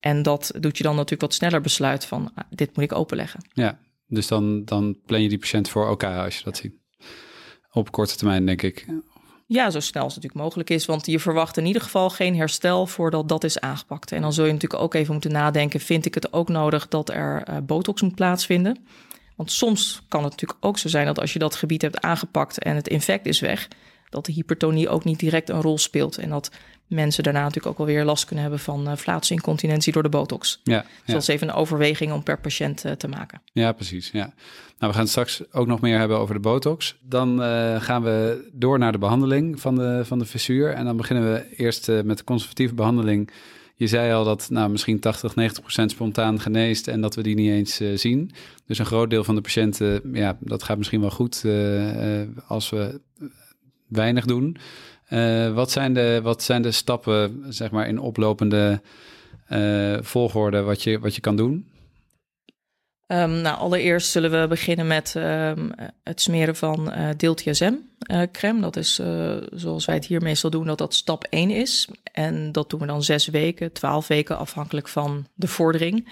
[0.00, 3.40] En dat doet je dan natuurlijk wat sneller besluit van ah, dit moet ik openleggen.
[3.52, 6.74] Ja, dus dan, dan plan je die patiënt voor OK als je dat ziet.
[7.74, 8.86] Op korte termijn, denk ik.
[9.46, 10.86] Ja, zo snel als het natuurlijk mogelijk is.
[10.86, 14.12] Want je verwacht in ieder geval geen herstel voordat dat is aangepakt.
[14.12, 17.08] En dan zul je natuurlijk ook even moeten nadenken: vind ik het ook nodig dat
[17.08, 18.86] er uh, botox moet plaatsvinden?
[19.36, 22.58] Want soms kan het natuurlijk ook zo zijn dat als je dat gebied hebt aangepakt
[22.58, 23.68] en het infect is weg,
[24.10, 26.18] dat de hypertonie ook niet direct een rol speelt.
[26.18, 26.50] En dat
[26.86, 30.60] mensen daarna natuurlijk ook wel weer last kunnen hebben van uh, vlaatsincontinentie door de botox.
[30.64, 31.12] Ja, dus ja.
[31.12, 33.42] dat is even een overweging om per patiënt uh, te maken.
[33.52, 34.10] Ja, precies.
[34.10, 34.32] Ja.
[34.78, 36.96] Nou, we gaan het straks ook nog meer hebben over de botox.
[37.02, 40.72] Dan uh, gaan we door naar de behandeling van de, van de fissuur.
[40.72, 43.30] En dan beginnen we eerst met de conservatieve behandeling
[43.76, 47.34] je zei al dat nou, misschien 80, 90 procent spontaan geneest en dat we die
[47.34, 48.30] niet eens uh, zien.
[48.66, 52.28] Dus een groot deel van de patiënten, ja, dat gaat misschien wel goed uh, uh,
[52.46, 53.00] als we
[53.88, 54.56] weinig doen.
[55.54, 58.80] Wat, zijn de, wat zijn de stappen, zeg maar, in oplopende
[60.00, 61.72] volgorde wat je, wat je kan doen?
[63.06, 65.72] Um, nou, allereerst zullen we beginnen met um,
[66.02, 67.74] het smeren van uh, DeelTSM
[68.10, 68.60] uh, crème.
[68.60, 69.00] Dat is
[69.52, 71.88] zoals wij het hier meestal doen, dat dat stap 1 is.
[72.12, 76.08] En dat doen we dan zes weken, twaalf weken afhankelijk van de vordering.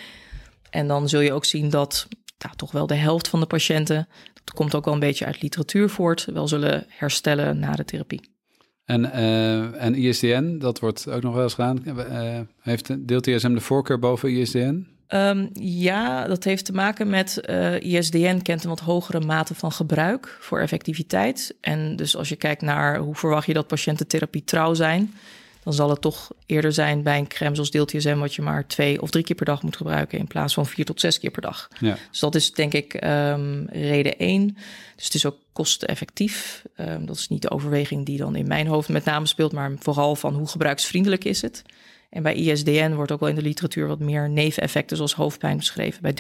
[0.71, 4.09] En dan zul je ook zien dat nou, toch wel de helft van de patiënten,
[4.45, 8.32] dat komt ook wel een beetje uit literatuur voort, wel zullen herstellen na de therapie.
[8.85, 9.12] En,
[9.79, 11.83] en ISDN, dat wordt ook nog wel eens gedaan.
[12.61, 14.87] heeft DeelTSM de voorkeur boven ISDN?
[15.14, 19.73] Um, ja, dat heeft te maken met uh, ISDN kent een wat hogere mate van
[19.73, 21.55] gebruik voor effectiviteit.
[21.61, 25.14] En dus als je kijkt naar hoe verwacht je dat patiënten therapie trouw zijn,
[25.62, 29.03] dan zal het toch eerder zijn bij een crème zoals DeelTSM wat je maar twee
[29.03, 31.42] of drie keer per dag moet gebruiken in plaats van vier tot zes keer per
[31.42, 31.68] dag.
[31.79, 31.96] Ja.
[32.11, 34.57] Dus dat is denk ik um, reden één.
[34.96, 36.62] Dus het is ook kosteneffectief.
[36.77, 39.72] Um, dat is niet de overweging die dan in mijn hoofd met name speelt, maar
[39.79, 41.62] vooral van hoe gebruiksvriendelijk is het.
[42.12, 46.03] En bij ISDN wordt ook wel in de literatuur wat meer neveneffecten zoals hoofdpijn beschreven
[46.03, 46.14] bij 30%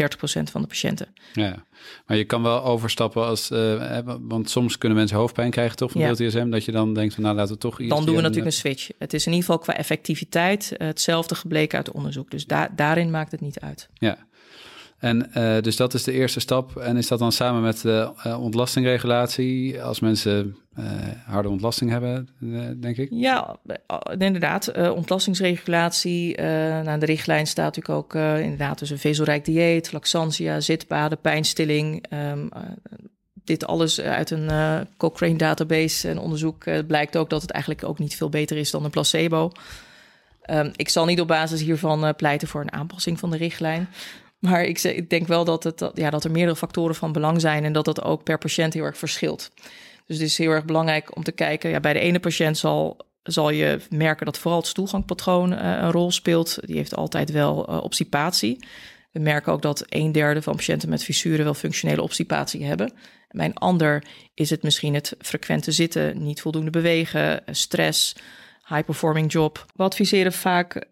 [0.50, 1.06] van de patiënten.
[1.32, 1.64] Ja,
[2.06, 6.00] maar je kan wel overstappen als, uh, want soms kunnen mensen hoofdpijn krijgen toch van
[6.00, 6.44] ja.
[6.44, 7.94] Dat je dan denkt van nou laten we toch ISDN...
[7.94, 8.88] Dan doen we natuurlijk een switch.
[8.98, 12.30] Het is in ieder geval qua effectiviteit hetzelfde gebleken uit onderzoek.
[12.30, 13.88] Dus da daarin maakt het niet uit.
[13.94, 14.26] Ja,
[15.02, 16.76] en uh, dus dat is de eerste stap.
[16.76, 20.84] En is dat dan samen met de uh, ontlastingregulatie, als mensen uh,
[21.26, 22.28] harde ontlasting hebben,
[22.80, 23.08] denk ik?
[23.10, 23.56] Ja,
[24.18, 24.90] inderdaad.
[24.90, 26.40] ontlastingsregulatie.
[26.82, 32.04] nou, de richtlijn staat natuurlijk ook inderdaad dus een vezelrijk dieet, laxantia, zitbaden, pijnstilling.
[32.32, 32.48] Um,
[33.44, 34.50] dit alles uit een
[34.96, 38.84] Cochrane database en onderzoek blijkt ook dat het eigenlijk ook niet veel beter is dan
[38.84, 39.50] een placebo.
[40.50, 43.88] Um, ik zal niet op basis hiervan pleiten voor een aanpassing van de richtlijn.
[44.42, 47.64] Maar ik, ik denk wel dat, het, ja, dat er meerdere factoren van belang zijn
[47.64, 49.50] en dat dat ook per patiënt heel erg verschilt.
[50.06, 51.70] Dus het is heel erg belangrijk om te kijken.
[51.70, 55.90] Ja, bij de ene patiënt zal, zal je merken dat vooral het stoelgangpatroon uh, een
[55.90, 56.58] rol speelt.
[56.60, 58.64] Die heeft altijd wel uh, obstipatie.
[59.12, 62.92] We merken ook dat een derde van patiënten met fissuren wel functionele obstipatie hebben.
[63.28, 68.16] Bij een ander is het misschien het frequente zitten, niet voldoende bewegen, stress,
[68.68, 69.66] high performing job.
[69.74, 70.86] We adviseren vaak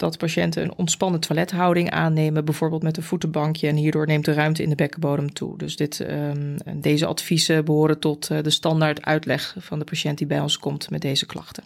[0.00, 3.68] dat patiënten een ontspannen toilethouding aannemen, bijvoorbeeld met een voetenbankje.
[3.68, 5.58] En hierdoor neemt de ruimte in de bekkenbodem toe.
[5.58, 10.26] Dus dit, um, deze adviezen behoren tot uh, de standaard uitleg van de patiënt die
[10.26, 11.64] bij ons komt met deze klachten.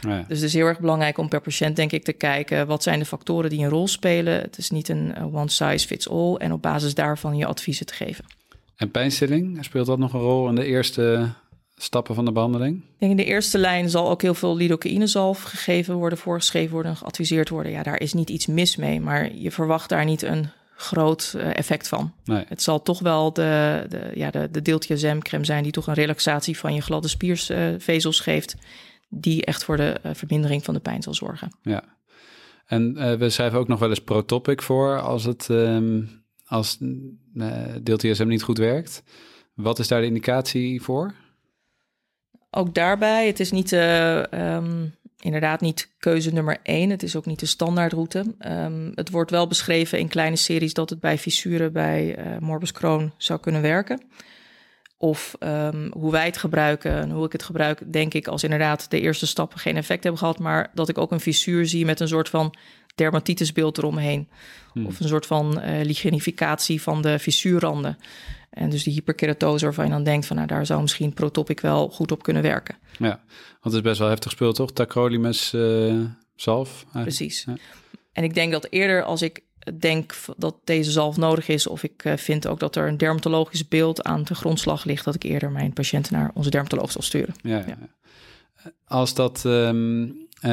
[0.00, 0.24] Ja.
[0.28, 2.98] Dus het is heel erg belangrijk om per patiënt, denk ik, te kijken wat zijn
[2.98, 4.40] de factoren die een rol spelen.
[4.40, 7.86] Het is niet een eh, one size fits all en op basis daarvan je adviezen
[7.86, 8.24] te geven.
[8.76, 11.32] En pijnstilling, speelt dat nog een rol in de eerste
[11.84, 12.76] stappen van de behandeling?
[12.76, 16.96] Ik denk in de eerste lijn zal ook heel veel lidocaïnezalf gegeven worden, voorgeschreven worden,
[16.96, 17.72] geadviseerd worden.
[17.72, 21.56] Ja, daar is niet iets mis mee, maar je verwacht daar niet een groot eh,
[21.56, 22.12] effect van.
[22.24, 22.44] Nee.
[22.48, 24.80] Het zal toch wel de, de, ja, de, de
[25.42, 28.56] zijn die toch een relaxatie van je gladde spiervezels geeft,
[29.08, 31.56] die echt voor de eh, vermindering van de pijn zal zorgen.
[31.62, 31.84] Ja.
[32.66, 36.02] En eh, we schrijven ook nog wel eens protopic voor als het ehm
[36.46, 36.78] als
[37.34, 39.02] uh, niet goed werkt.
[39.54, 41.14] Wat is daar de indicatie voor?
[42.56, 44.86] Ook daarbij, het is niet eh, ehm,
[45.20, 46.90] inderdaad niet keuze nummer één.
[46.90, 48.24] Het is ook niet de standaardroute.
[48.38, 52.72] Ehm, het wordt wel beschreven in kleine series dat het bij fissuren bij eh, morbus
[52.72, 54.00] Crohn zou kunnen werken.
[55.04, 58.90] Of ehm, hoe wij het gebruiken en hoe ik het gebruik, denk ik, als inderdaad
[58.90, 62.00] de eerste stappen geen effect hebben gehad, maar dat ik ook een fissuur zie met
[62.00, 62.54] een soort van
[62.94, 64.28] dermatitisbeeld eromheen.
[64.72, 64.86] Hmm.
[64.86, 67.98] Of een soort van lichenificatie van de fissuurranden.
[68.50, 71.88] En dus die hyperkeratose waarvan je dan denkt van nou daar zou misschien Protopic wel
[71.88, 72.76] goed op kunnen werken.
[72.98, 74.72] Ja, want het is best wel heftig spul, toch?
[74.72, 76.00] Tacrolimus eh
[76.36, 76.82] zalf.
[76.82, 77.04] eigenlijk.
[77.04, 77.44] Precies.
[77.46, 77.54] Ja.
[78.12, 79.42] En ik denk dat eerder als ik
[79.78, 83.68] denk dat deze zalf nodig is, of ik eh, vind ook dat er een dermatologisch
[83.68, 87.34] beeld aan de grondslag ligt, dat ik eerder mijn patiënten naar onze dermatoloog zal sturen.
[87.42, 87.78] Ja, ja.
[88.86, 89.44] Als dat.
[89.44, 90.06] ehm,
[90.40, 90.50] eh,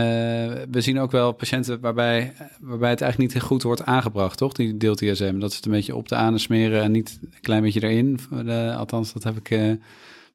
[0.71, 4.54] we zien ook wel patiënten waarbij, waarbij het eigenlijk niet goed wordt aangebracht, toch?
[4.54, 5.39] Die deel-TSM.
[5.39, 8.19] Dat is het een beetje op de anus smeren en niet een klein beetje erin.
[8.78, 9.71] Althans, dat heb ik eh,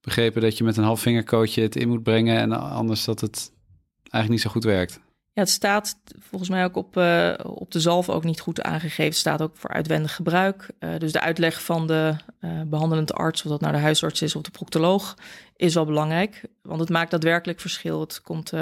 [0.01, 3.53] begrepen dat je met een half vingerkootje het in moet brengen en anders dat het
[4.01, 5.01] eigenlijk niet zo goed werkt.
[5.37, 9.05] Het staat volgens mij ook op, eh, op de zalf ook niet goed aangegeven.
[9.05, 10.71] Het staat ook voor uitwendig gebruik.
[10.79, 14.37] Eh, dus de uitleg van de eh, behandelende arts, of dat nou de huisarts is
[14.37, 15.15] of de proctoloog,
[15.57, 16.43] is wel belangrijk.
[16.63, 18.01] Want het maakt daadwerkelijk verschil.
[18.01, 18.53] Het komt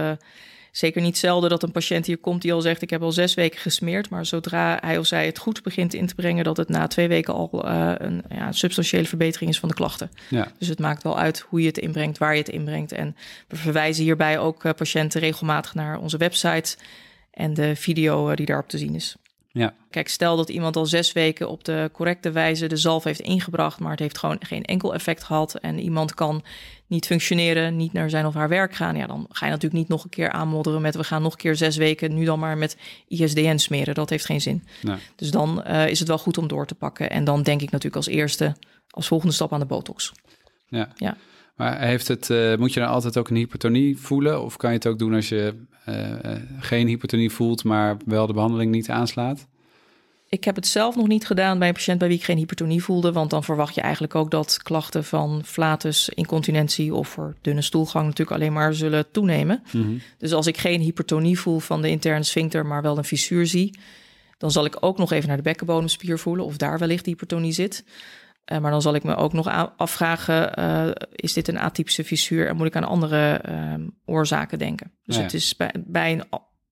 [0.76, 3.34] zeker niet zelden dat een patiënt hier komt die al zegt: Ik heb al zes
[3.34, 4.08] weken gesmeerd.
[4.10, 7.08] Maar zodra hij of zij het goed begint in te brengen, dat het na twee
[7.08, 10.10] weken al eh, een ja, substantiële verbetering is van de klachten.
[10.28, 12.92] Ja, Dus het maakt wel uit hoe je het inbrengt, waar je het inbrengt.
[12.92, 13.16] En
[13.48, 16.76] we verwijzen hierbij ook eh, patiënten regelmatig naar onze website
[17.30, 19.16] en de video eh, die daarop te zien is.
[19.52, 23.20] ja, Kijk, stel dat iemand al zes weken op de correcte wijze de zalf heeft
[23.20, 26.44] ingebracht, maar het heeft gewoon geen enkel effect gehad en iemand kan
[26.86, 29.88] niet functioneren, niet naar zijn of haar werk gaan, ja, dan ga je natuurlijk niet
[29.88, 32.58] nog een keer aanmodderen met we gaan nog een keer zes weken nu dan maar
[32.58, 32.76] met
[33.08, 33.94] ISDN smeren.
[33.94, 34.64] Dat heeft geen zin.
[34.82, 34.96] nee.
[35.16, 37.10] Dus dan eh, is het wel goed om door te pakken.
[37.10, 38.56] En dan denk ik natuurlijk als eerste,
[38.90, 40.12] als volgende stap aan de botox.
[40.68, 40.88] ja.
[40.96, 41.16] Ja.
[41.54, 44.42] Maar heeft het, eh, moet je dan altijd ook een hypertonie voelen?
[44.42, 48.32] Of kan je het ook doen als je eh, geen hypertonie voelt, maar wel de
[48.32, 49.46] behandeling niet aanslaat?
[50.34, 52.82] Ik heb het zelf nog niet gedaan bij een patiënt bij wie ik geen hypertonie
[52.82, 53.12] voelde.
[53.12, 58.04] Want dan verwacht je eigenlijk ook dat klachten van flatus, incontinentie of voor dunne stoelgang
[58.04, 59.62] natuurlijk alleen maar zullen toenemen.
[59.72, 59.96] Mhm.
[60.18, 63.78] Dus als ik geen hypertonie voel van de interne sphincter, maar wel een fissuur zie,
[64.38, 67.84] dan zal ik ook nog even naar de bekkenbodemspier voelen of daar wellicht hypertonie zit.
[68.44, 72.48] Eh, maar dan zal ik me ook nog afvragen, eh, is dit een atypische fissuur
[72.48, 74.92] en moet ik aan andere ehm, oorzaken denken?
[75.04, 75.26] Dus Ja, ja.
[75.26, 76.24] het is bij, bij een,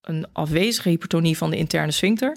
[0.02, 2.36] een afwezige hypertonie van de interne sphincter,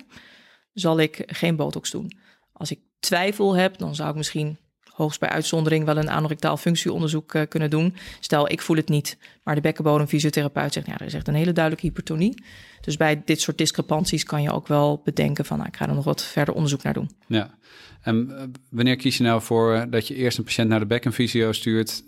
[0.75, 2.11] zal ik geen botox doen.
[2.53, 4.57] Als ik twijfel heb, dan zou ik misschien
[4.95, 7.95] hoogst bij uitzondering wel een anorectaal functieonderzoek eh, kunnen doen.
[8.19, 11.51] Stel, ik voel het niet, maar de bekkenbodemfysiotherapeut zegt, ja, er is echt een hele
[11.51, 12.43] duidelijke hypertonie.
[12.81, 15.95] Dus bij dit soort discrepanties kan je ook wel bedenken van, nou, ik ga er
[15.95, 17.09] nog wat verder onderzoek naar doen.
[17.27, 17.57] Ja.
[18.01, 20.85] En eh, wanneer kies je nou voor eh, dat je eerst een patiënt naar de
[20.85, 22.03] bekkenfysio stuurt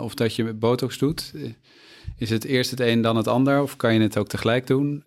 [0.00, 1.32] of dat je botox doet?
[2.18, 5.04] Is het eerst het een dan het ander of kan je het ook tegelijk doen?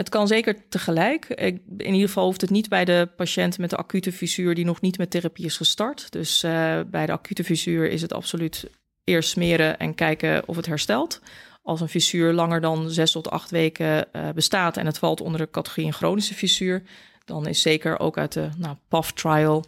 [0.00, 1.28] Het kan zeker tegelijk.
[1.28, 4.80] In ieder geval hoeft het niet bij de patiënt met de acute fissuur die nog
[4.80, 6.12] niet met therapie is gestart.
[6.12, 8.70] Dus eh, bij de acute fissuur is het absoluut
[9.04, 11.20] eerst smeren en kijken of het herstelt.
[11.62, 15.40] Als een fissuur langer dan zes tot acht weken eh, bestaat en het valt onder
[15.40, 16.82] de categorie een chronische fissuur,
[17.24, 19.64] dan is zeker ook uit de nou, PAF-trial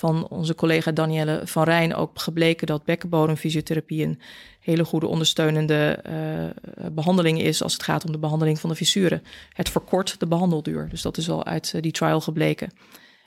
[0.00, 4.20] van onze collega Danielle van Rijn ook gebleken dat bekkenbodemfysiotherapie een
[4.60, 9.22] hele goede ondersteunende eh, behandeling is als het gaat om de behandeling van de fissuren.
[9.52, 10.88] Het verkort de behandelduur.
[10.88, 12.72] Dus dat is al uit eh, die trial gebleken.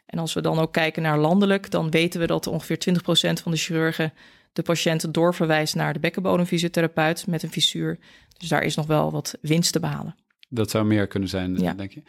[0.06, 2.98] En als we dan ook kijken naar landelijk, dan weten we dat ongeveer 20%
[3.44, 4.14] van de chirurgen
[4.54, 8.00] de patiënt doorverwijst naar de bekkenbodemfysiotherapeut met een fissuur.
[8.38, 10.16] Dus daar is nog wel wat winst te behalen.
[10.54, 11.74] Dat zou meer kunnen zijn, Ja.
[11.74, 12.02] denk je.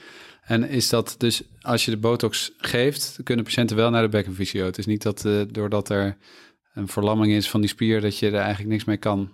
[0.44, 4.64] En is dat dus, als je de botox geeft, kunnen patiënten wel naar de bekkenfysio?
[4.64, 6.16] Het is niet dat eh, doordat er
[6.74, 9.33] een verlamming is van die spier, dat je er eigenlijk niks mee kan.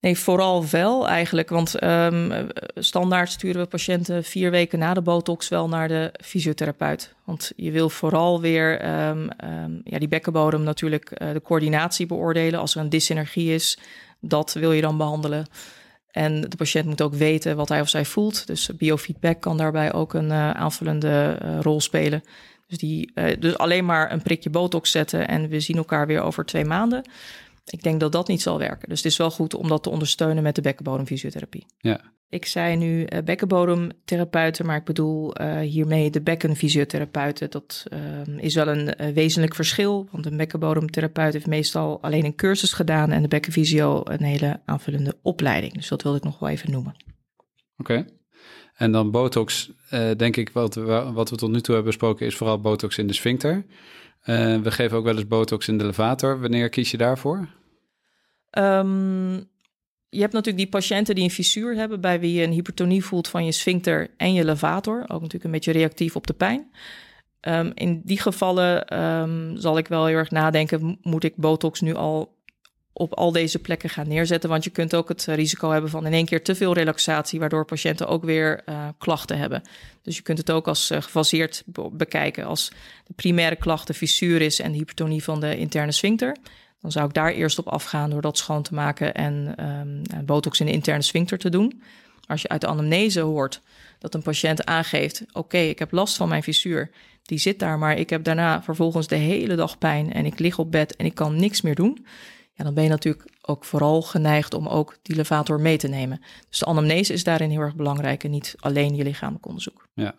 [0.00, 1.48] Nee, vooral wel eigenlijk.
[1.48, 7.14] Want ehm, standaard sturen we patiënten vier weken na de botox wel naar de fysiotherapeut.
[7.24, 12.60] Want je wil vooral weer ehm, ehm, ja, die bekkenbodem natuurlijk eh, de coördinatie beoordelen.
[12.60, 13.78] Als er een dyssynergie is,
[14.20, 15.46] dat wil je dan behandelen.
[16.12, 18.46] En de patiënt moet ook weten wat hij of zij voelt.
[18.46, 22.22] Dus biofeedback kan daarbij ook een uh, aanvullende uh, rol spelen.
[22.66, 26.20] Dus, die, uh, dus alleen maar een prikje botox zetten en we zien elkaar weer
[26.20, 27.02] over twee maanden.
[27.64, 28.88] Ik denk dat dat niet zal werken.
[28.88, 31.66] Dus het is wel goed om dat te ondersteunen met de bekkenbodemfysiotherapie.
[31.78, 32.00] Ja.
[32.28, 37.50] Ik zei nu uh, bekkenbodemtherapeuten, maar ik bedoel uh, hiermee de bekkenfysiotherapeuten.
[37.50, 37.98] Dat uh,
[38.36, 43.22] is wel een wezenlijk verschil, want een bekkenbodemtherapeut heeft meestal alleen een cursus gedaan en
[43.22, 45.72] de bekkenfysio een hele aanvullende opleiding.
[45.72, 46.94] Dus dat wilde ik nog wel even noemen.
[47.76, 47.92] Oké.
[47.92, 48.06] Okay.
[48.82, 49.70] En dan botox,
[50.16, 50.74] denk ik, wat,
[51.14, 53.64] wat we tot nu toe hebben besproken, is vooral botox in de sphincter.
[54.24, 56.40] Uh, we geven ook wel eens botox in de levator.
[56.40, 57.48] Wanneer kies je daarvoor?
[58.58, 59.34] Um,
[60.08, 63.28] je hebt natuurlijk die patiënten die een fissuur hebben, bij wie je een hypertonie voelt
[63.28, 65.00] van je sphincter en je levator.
[65.00, 66.70] Ook natuurlijk een beetje reactief op de pijn.
[67.40, 71.94] Um, in die gevallen um, zal ik wel heel erg nadenken, moet ik botox nu
[71.94, 72.40] al
[72.92, 74.50] op al deze plekken gaan neerzetten.
[74.50, 77.64] Want je kunt ook het risico hebben van in één keer te veel relaxatie, waardoor
[77.64, 79.62] patiënten ook weer uh, klachten hebben.
[80.02, 82.44] Dus je kunt het ook als uh, gefaseerd bekijken.
[82.44, 82.72] Als
[83.06, 86.36] de primaire klacht de fissuur is en de hypertonie van de interne sphincter,
[86.80, 89.54] dan zou ik daar eerst op afgaan door dat schoon te maken en
[90.10, 91.82] um, botox in de interne sphincter te doen.
[92.26, 93.60] Als je uit de anamnese hoort
[93.98, 96.90] dat een patiënt aangeeft: Oké, ik heb last van mijn fissuur,
[97.22, 100.58] die zit daar, maar ik heb daarna vervolgens de hele dag pijn en ik lig
[100.58, 102.06] op bed en ik kan niks meer doen
[102.54, 106.20] ja, dan ben je natuurlijk ook vooral geneigd om ook die levator mee te nemen.
[106.48, 109.88] Dus de anamnese is daarin heel erg belangrijk en niet alleen je lichamelijk onderzoek.
[109.94, 110.14] Ja.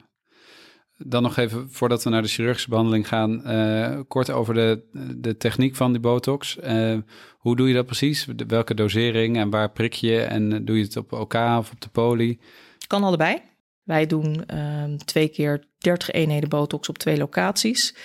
[0.98, 4.84] Dan nog even, voordat we naar de chirurgische behandeling gaan, uh, kort over de,
[5.18, 6.58] de techniek van die botox.
[6.64, 6.98] Uh,
[7.38, 8.28] hoe doe je dat precies?
[8.48, 10.22] Welke dosering en waar prik je?
[10.22, 12.40] En doe je het op OK of op de poli?
[12.88, 13.42] Kan allebei.
[13.84, 17.96] Wij doen uh, twee keer 30 eenheden botox op twee locaties.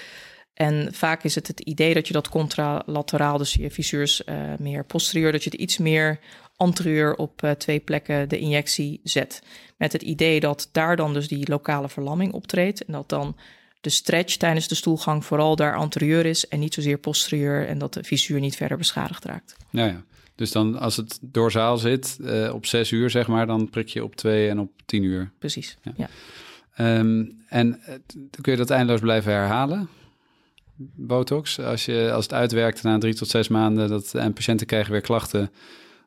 [0.59, 4.85] En vaak is het het idee dat je dat contralateraal, dus je fissures uh, meer
[4.85, 6.18] posterieur, dat je het iets meer
[6.57, 9.42] anterieur op uh, twee plekken de injectie zet.
[9.77, 13.37] Met het idee dat daar dan dus die lokale verlamming optreedt en dat dan
[13.81, 17.94] de stretch tijdens de stoelgang vooral daar anterieur is en niet zozeer posterieur en dat
[17.94, 19.57] de fissuur niet verder beschadigd raakt.
[19.71, 20.03] Ja, ja.
[20.35, 24.05] Dus dan als het doorzaal zit uh, op zes uur zeg maar, dan prik je
[24.05, 25.31] op twee en op tien uur.
[25.38, 25.92] Precies, ja.
[25.97, 26.09] ja.
[26.99, 27.81] Um, en
[28.40, 29.88] kun je dat eindeloos blijven herhalen?
[30.97, 31.61] Botox.
[31.61, 35.01] Als, je, als het uitwerkt na drie tot zes maanden dat, en patiënten krijgen weer
[35.01, 35.51] klachten,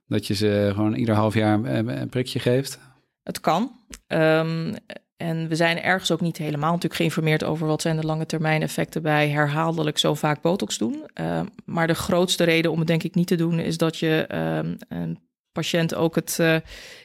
[0.08, 2.80] dat je ze gewoon ieder half jaar een prikje geeft?
[3.24, 3.72] Het kan.
[4.08, 4.76] Um,
[5.22, 8.62] en we zijn ergens ook niet helemaal natuurlijk geïnformeerd over wat zijn de lange termijn
[8.62, 11.10] effecten bij herhaaldelijk zo vaak botox doen.
[11.22, 14.28] Uh, maar de grootste reden om het denk ik niet te doen is dat je
[14.32, 15.20] uh, een
[15.52, 16.56] patiënt ook het uh,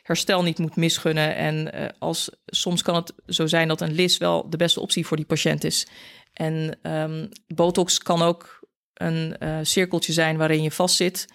[0.02, 1.36] herstel niet moet misgunnen.
[1.36, 5.06] En uh, als, soms kan het zo zijn dat een lis wel de beste optie
[5.06, 5.86] voor die patiënt is.
[6.36, 8.60] En um, botox kan ook
[8.94, 11.26] een uh, cirkeltje zijn waarin je vastzit,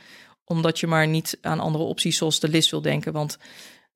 [0.43, 3.13] omdat je maar niet aan andere opties zoals de lis wil denken.
[3.13, 3.37] Want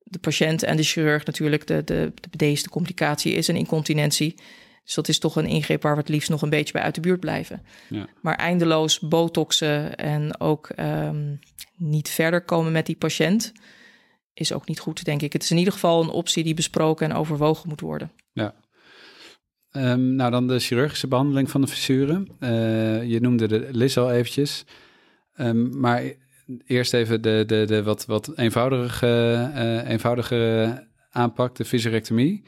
[0.04, 4.36] de patiënt en de chirurg natuurlijk, de, de, de bedeesde complicatie is een incontinentie.
[4.84, 6.96] Dus dat is toch een ingreep waar we het liefst nog een beetje bij uit
[6.96, 7.65] de buurt blijven.
[7.89, 8.08] Ja.
[8.22, 11.39] Maar eindeloos botoxen en ook um,
[11.76, 13.54] niet verder komen met die patiënt
[14.34, 15.34] is ook niet goed, denk ik.
[15.34, 18.12] Het is in ieder geval een optie die besproken en overwogen moet worden.
[18.34, 18.54] Ja.
[19.78, 22.28] Um, nou, dan de chirurgische behandeling van de fissuren.
[22.40, 24.66] Uh, je noemde de LIS al eventjes.
[25.38, 26.04] Um, maar
[26.66, 32.44] eerst even de, de, de wat, wat eenvoudige, uh, eenvoudigere aanpak, de fysiorectomie.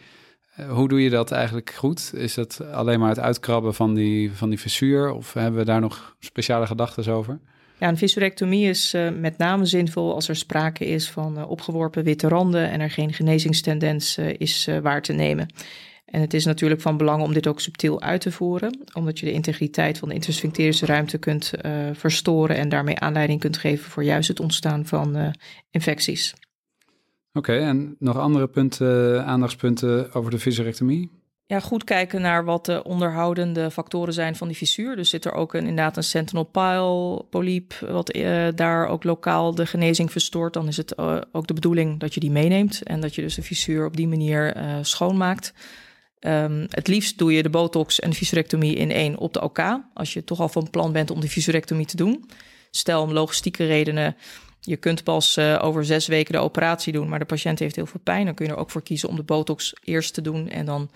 [0.60, 2.12] Uh, hoe doe je dat eigenlijk goed?
[2.16, 5.12] Is dat alleen maar het uitkrabben van die, van die fissuur?
[5.12, 7.40] Of hebben we daar nog speciale gedachten over?
[7.80, 12.28] Ja, een fysiorectomie is uh, met name zinvol als er sprake is van opgeworpen witte
[12.28, 15.48] randen en er geen genezingstendens is waar te nemen.
[16.08, 19.26] En het is natuurlijk van belang om dit ook subtiel uit te voeren, omdat je
[19.26, 24.04] de integriteit van de intersphincterische ruimte kunt uh, verstoren en daarmee aanleiding kunt geven voor
[24.04, 25.30] juist het ontstaan van uh,
[25.72, 26.34] infecties.
[27.34, 31.12] Oké, okay, en nog andere punten, aandachtspunten over de fysiorectomie?
[31.46, 34.96] Ja, goed kijken naar wat de onderhoudende factoren zijn van die fissuur.
[34.96, 39.56] Dus zit er ook een, inderdaad een sentinel pile polyp, wat uh, daar ook lokaal
[39.56, 40.54] de genezing verstoort.
[40.54, 40.98] Dan is het
[41.32, 44.08] ook de bedoeling dat je die meeneemt en dat je dus de fissuur op die
[44.08, 45.54] manier schoonmaakt.
[46.20, 49.60] Um, het liefst doe je de botox en de fysiorectomie in één op de OK.
[49.94, 52.30] Als je toch al van plan bent om die fysiorectomie te doen.
[52.72, 54.16] Stel om logistieke redenen,
[54.62, 57.86] je kunt pas uh, over zes weken de operatie doen, maar de patiënt heeft heel
[57.86, 58.26] veel pijn.
[58.26, 60.90] Dan kun je er ook voor kiezen om de botox eerst te doen en dan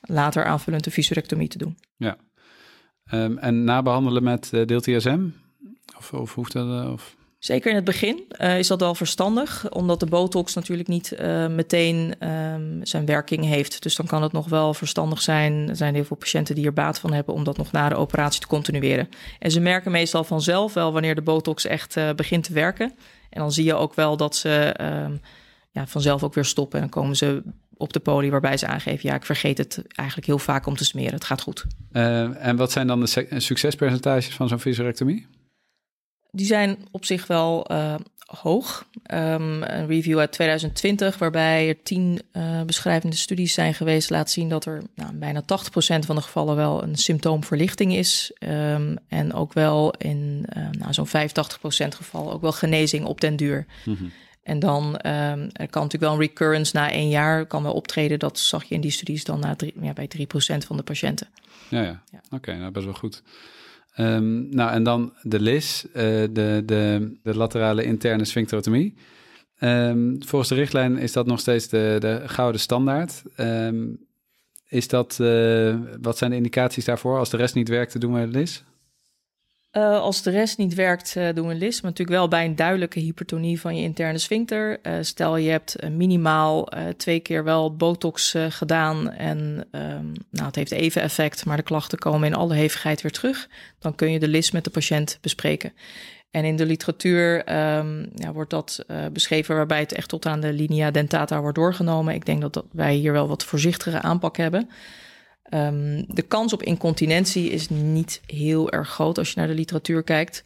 [0.00, 1.78] later aanvullend de fysiorectomie te doen.
[1.96, 2.16] Ja.
[3.12, 5.26] Um, en nabehandelen met uh, deel TSM?
[5.96, 6.66] Of, of hoeft dat?
[6.66, 7.16] Uh, of...
[7.38, 11.46] Zeker in het begin uh, is dat wel verstandig, omdat de botox natuurlijk niet uh,
[11.46, 13.82] meteen um, zijn werking heeft.
[13.82, 15.68] Dus dan kan het nog wel verstandig zijn.
[15.68, 17.94] Er zijn heel veel patiënten die er baat van hebben om dat nog na de
[17.94, 19.08] operatie te continueren.
[19.38, 22.92] En ze merken meestal vanzelf wel wanneer de botox echt uh, begint te werken.
[23.30, 25.20] En dan zie je ook wel dat ze um,
[25.70, 26.80] ja, vanzelf ook weer stoppen.
[26.80, 27.42] En dan komen ze
[27.76, 29.08] op de poli waarbij ze aangeven...
[29.08, 31.14] ja, ik vergeet het eigenlijk heel vaak om te smeren.
[31.14, 31.64] Het gaat goed.
[31.92, 35.26] En wat zijn dan de succespercentages van zo'n visorectomie?
[36.30, 37.94] Die zijn op zich wel uh,
[38.26, 38.86] hoog.
[39.14, 44.48] Um, een review uit 2020, waarbij er tien uh, beschrijvende studies zijn geweest, laat zien
[44.48, 45.44] dat er nou, bijna 80%
[45.76, 48.32] van de gevallen wel een symptoomverlichting is.
[48.38, 51.10] Um, en ook wel in uh, nou, zo'n 85%
[51.96, 53.66] geval ook wel genezing op den duur.
[53.84, 54.12] Mm -hmm.
[54.42, 54.98] En dan um,
[55.52, 58.18] er kan natuurlijk wel een recurrence na één jaar kan wel optreden.
[58.18, 60.26] Dat zag je in die studies dan na drie, ja, bij 3%
[60.66, 61.28] van de patiënten.
[61.68, 62.02] Ja, ja.
[62.12, 62.20] ja.
[62.24, 63.22] oké, okay, nou best wel goed.
[64.00, 68.94] Um, nou, en dan de LIS, uh, de, de, de laterale interne sphincterotomie.
[69.60, 73.22] Um, volgens de richtlijn is dat nog steeds de, de gouden standaard.
[73.36, 74.06] Um,
[74.68, 77.18] is dat, uh, wat zijn de indicaties daarvoor?
[77.18, 78.64] Als de rest niet werkt, doen we LIS?
[79.72, 81.82] Uh, als de rest niet werkt, uh, doen we een list.
[81.82, 84.78] Maar natuurlijk wel bij een duidelijke hypertonie van je interne sphincter.
[84.82, 89.38] Uh, stel je hebt minimaal twee keer wel botox gedaan en
[89.72, 93.48] um, nou, het heeft even effect, maar de klachten komen in alle hevigheid weer terug.
[93.78, 95.72] Dan kun je de list met de patiënt bespreken.
[96.30, 100.52] En in de literatuur um, ja, wordt dat beschreven waarbij het echt tot aan de
[100.52, 102.14] linea dentata wordt doorgenomen.
[102.14, 104.68] Ik denk dat, dat wij hier wel wat voorzichtigere aanpak hebben.
[105.54, 110.02] Um, de kans op incontinentie is niet heel erg groot als je naar de literatuur
[110.02, 110.42] kijkt.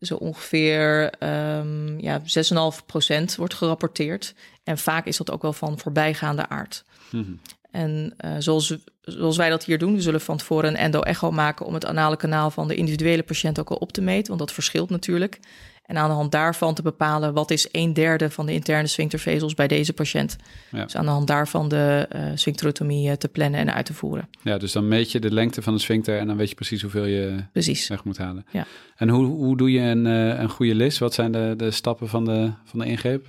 [0.00, 4.34] Zo ongeveer um, ja, 6,5% wordt gerapporteerd.
[4.64, 6.84] En vaak is dat ook wel van voorbijgaande aard.
[7.10, 7.40] Mm -hmm.
[7.70, 11.66] En uh, zoals, zoals wij dat hier doen, we zullen van tevoren een endo-echo maken
[11.66, 14.52] om het anale kanaal van de individuele patiënt ook al op te meten, want dat
[14.52, 15.40] verschilt natuurlijk.
[15.88, 19.54] En aan de hand daarvan te bepalen wat is een derde van de interne sphinctervezels
[19.54, 20.36] bij deze patiënt.
[20.70, 20.82] Ja.
[20.82, 24.28] Dus aan de hand daarvan de uh, sphincterotomie te plannen en uit te voeren.
[24.42, 26.82] Ja, dus dan meet je de lengte van de sphincter en dan weet je precies
[26.82, 27.88] hoeveel je precies.
[27.88, 28.46] weg moet halen.
[28.50, 28.66] Ja.
[28.96, 30.98] En hoe, hoe doe je een, uh, een goede list?
[30.98, 33.26] Wat zijn de, de stappen van de, van de ingreep?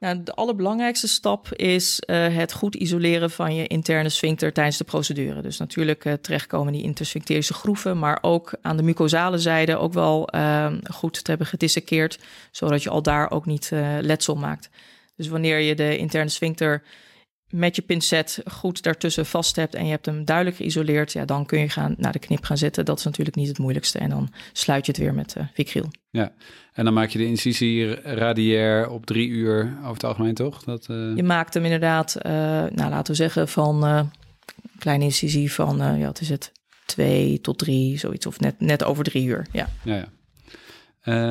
[0.00, 4.84] Nou, de allerbelangrijkste stap is uh, het goed isoleren van je interne sphincter tijdens de
[4.84, 5.42] procedure.
[5.42, 10.28] Dus natuurlijk uh, terechtkomen die intersphincterische groeven, maar ook aan de mucosale zijde ook wel
[10.34, 12.18] uh, goed te hebben gedissekeerd,
[12.50, 14.70] zodat je al daar ook niet uh, letsel maakt.
[15.16, 16.82] Dus wanneer je de interne sphincter
[17.50, 21.46] met je pincet goed daartussen vast hebt en je hebt hem duidelijk geïsoleerd, ja, dan
[21.46, 22.84] kun je gaan naar de knip gaan zetten.
[22.84, 23.98] Dat is natuurlijk niet het moeilijkste.
[23.98, 25.90] En dan sluit je het weer met uh, Vicryl.
[26.10, 26.32] Ja,
[26.72, 30.64] en dan maak je de incisie radiair op drie uur over het algemeen, toch?
[30.64, 31.16] Dat, uh...
[31.16, 34.10] Je maakt hem inderdaad, uh, nou laten we zeggen, van een
[34.78, 36.52] kleine incisie van, ja, wat is het,
[36.86, 38.26] twee tot drie, zoiets.
[38.26, 39.68] Of net, net over drie uur, ja.
[39.82, 40.08] Ja, ja.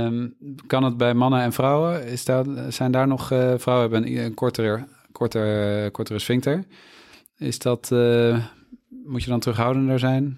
[0.06, 0.36] Um,
[0.68, 2.06] kan het bij mannen en vrouwen?
[2.06, 6.64] Is daar, zijn daar nog, vrouwen hebben een, een kortere korter, kortere sphincter.
[7.38, 8.46] Is dat, uh,
[9.04, 10.38] moet je dan terughoudender zijn?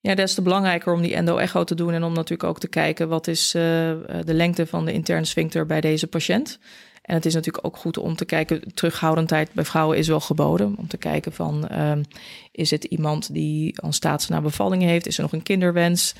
[0.00, 3.08] Ja, des te belangrijker om die endo-echo te doen en om natuurlijk ook te kijken
[3.08, 3.62] wat is uh,
[4.24, 6.58] de lengte van de interne sphincter bij deze patiënt.
[7.02, 10.74] En het is natuurlijk ook goed om te kijken, terughoudendheid bij vrouwen is wel geboden.
[10.78, 12.02] Om te kijken van, um,
[12.52, 15.06] is het iemand die al staats naar bevalling heeft?
[15.06, 16.14] Is er nog een kinderwens?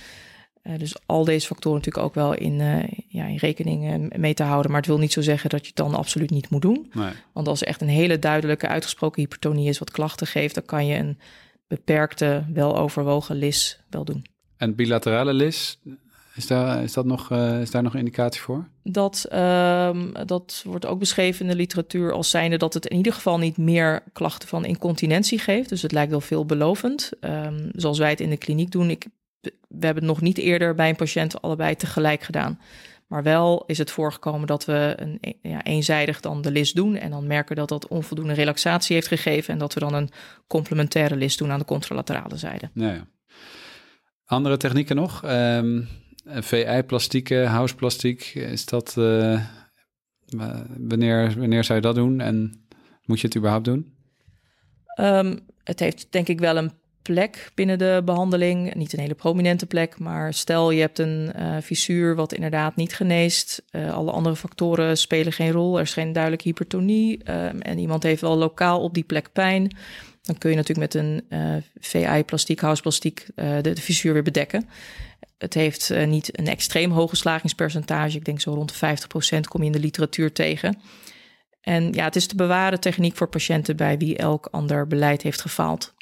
[0.67, 4.35] Uh, dus al deze factoren natuurlijk ook wel in, uh, ja, in rekening uh, mee
[4.35, 4.71] te houden.
[4.71, 6.91] Maar het wil niet zo zeggen dat je het dan absoluut niet moet doen.
[6.93, 7.13] Nee.
[7.33, 10.87] Want als er echt een hele duidelijke uitgesproken hypertonie is wat klachten geeft, dan kan
[10.87, 11.19] je een
[11.67, 14.27] beperkte, wel overwogen lis wel doen.
[14.57, 15.81] En bilaterale lis,
[16.35, 18.69] is daar, is dat nog, is daar nog een indicatie voor?
[18.83, 23.13] Dat, um, dat wordt ook beschreven in de literatuur als zijnde dat het in ieder
[23.13, 25.69] geval niet meer klachten van incontinentie geeft.
[25.69, 27.11] Dus het lijkt wel veelbelovend.
[27.21, 28.91] Um, zoals wij het in de kliniek doen.
[28.91, 29.07] Ik
[29.41, 32.61] we hebben het nog niet eerder bij een patiënt allebei tegelijk gedaan.
[33.07, 36.97] Maar wel is het voorgekomen dat we een, ja, eenzijdig dan de list doen.
[36.97, 39.53] En dan merken dat dat onvoldoende relaxatie heeft gegeven.
[39.53, 40.11] En dat we dan een
[40.47, 42.71] complementaire list doen aan de contralaterale zijde.
[42.75, 43.07] Ja.
[44.25, 45.23] Andere technieken nog?
[45.25, 45.89] Um,
[46.25, 48.23] VI-plastieken, houseplastiek.
[48.35, 48.95] Is dat.
[48.99, 49.41] Uh,
[50.79, 52.21] wanneer, wanneer zou je dat doen?
[52.21, 52.67] En
[53.05, 53.95] moet je het überhaupt doen?
[55.01, 56.73] Um, het heeft denk ik wel een
[57.07, 58.75] plek binnen de behandeling.
[58.75, 62.95] Niet een hele prominente plek, maar stel je hebt een uh, fissuur wat inderdaad niet
[62.95, 63.63] geneest.
[63.71, 65.77] Uh, alle andere factoren spelen geen rol.
[65.77, 69.77] Er is geen duidelijke hypertonie uh, en iemand heeft wel lokaal op die plek pijn.
[70.23, 71.25] Dan kun je natuurlijk met een
[71.81, 74.69] VI-plastiek, houseplastiek de, de fissuur weer bedekken.
[75.39, 78.17] Het heeft niet een extreem hoge slagingspercentage.
[78.17, 78.97] Ik denk zo rond de
[79.37, 80.79] 50% kom je in de literatuur tegen.
[81.61, 85.41] En ja, het is te bewaren techniek voor patiënten bij wie elk ander beleid heeft
[85.41, 85.95] gefaald.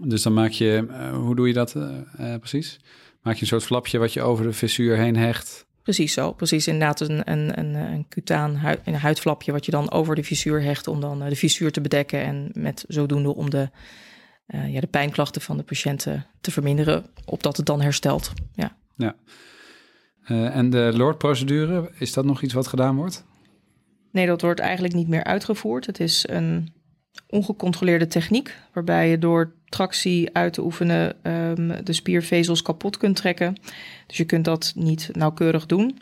[0.00, 1.88] Dus dan maak je, uh, hoe doe je dat uh,
[2.20, 2.80] uh, precies?
[3.22, 5.66] Maak je een soort flapje wat je over de fissuur heen hecht?
[5.82, 9.90] Precies zo, precies inderdaad een, een, een, een cutaan huid, een huidflapje wat je dan
[9.90, 13.70] over de fissuur hecht om dan de fissuur te bedekken en met zodoende om de,
[14.46, 18.32] ja, de pijnklachten van de patiënten te verminderen, opdat het dan herstelt.
[18.54, 18.76] Ja.
[18.96, 19.16] ja.
[20.50, 23.24] en de Lord-procedure, is dat nog iets wat gedaan wordt?
[24.12, 25.86] Nee, dat wordt eigenlijk niet meer uitgevoerd.
[25.86, 26.72] Het is een
[27.26, 33.56] ongecontroleerde techniek waarbij je door tractie uit te oefenen um, de spiervezels kapot kunt trekken.
[34.06, 35.98] Dus je kunt dat niet nauwkeurig doen.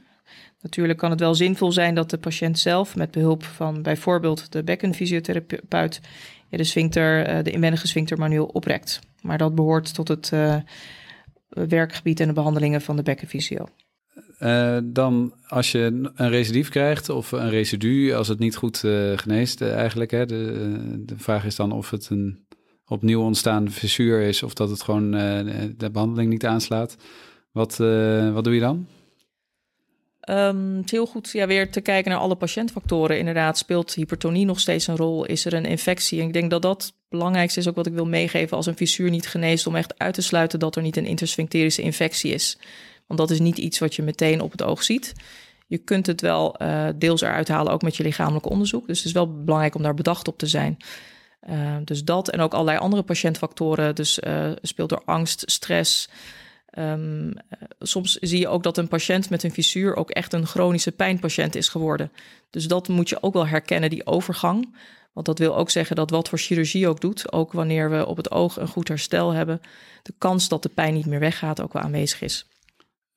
[0.60, 4.64] Natuurlijk kan het wel zinvol zijn dat de patiënt zelf met behulp van bijvoorbeeld de
[4.64, 6.00] bekkenfysiotherapeut
[6.48, 9.00] de, sphincter, eh, de inwendige sphincter manueel oprekt.
[9.20, 10.56] Maar dat behoort tot het uh,
[11.48, 13.66] werkgebied en de behandelingen van de bekkenfysio.
[14.40, 18.78] Uh, dan als je een recidief krijgt of een residu, als het niet goed
[19.16, 20.10] geneest eigenlijk.
[20.10, 22.45] Hè, de, de vraag is dan of het een
[22.88, 26.96] opnieuw ontstaande fissuur is of dat het gewoon uh, de behandeling niet aanslaat.
[27.52, 27.76] Wat,
[28.32, 28.86] wat doe je dan?
[30.30, 33.18] Um, het heel goed ja, weer te kijken naar alle patiëntfactoren.
[33.18, 35.24] Inderdaad, speelt hypertonie nog steeds een rol?
[35.24, 36.20] Is er een infectie?
[36.20, 38.76] En ik denk dat dat het belangrijkste is ook wat ik wil meegeven als een
[38.76, 42.58] fissuur niet geneest, om echt uit te sluiten dat er niet een intersphincterische infectie is.
[43.06, 45.12] Want dat is niet iets wat je meteen op het oog ziet.
[45.66, 48.86] Je kunt het wel uh, deels eruit halen, ook met je lichamelijk onderzoek.
[48.86, 50.76] Dus het is wel belangrijk om daar bedacht op te zijn.
[51.50, 53.94] Uh, dus dat en ook allerlei andere patiëntfactoren.
[53.94, 56.08] Dus uh, speelt er angst, stress.
[56.78, 57.32] Um,
[57.78, 61.54] soms zie je ook dat een patiënt met een fissuur ook echt een chronische pijnpatiënt
[61.54, 62.12] is geworden.
[62.50, 64.76] Dus dat moet je ook wel herkennen, die overgang.
[65.12, 68.16] Want dat wil ook zeggen dat wat voor chirurgie ook doet, ook wanneer we op
[68.16, 69.60] het oog een goed herstel hebben,
[70.02, 72.46] de kans dat de pijn niet meer weggaat ook wel aanwezig is.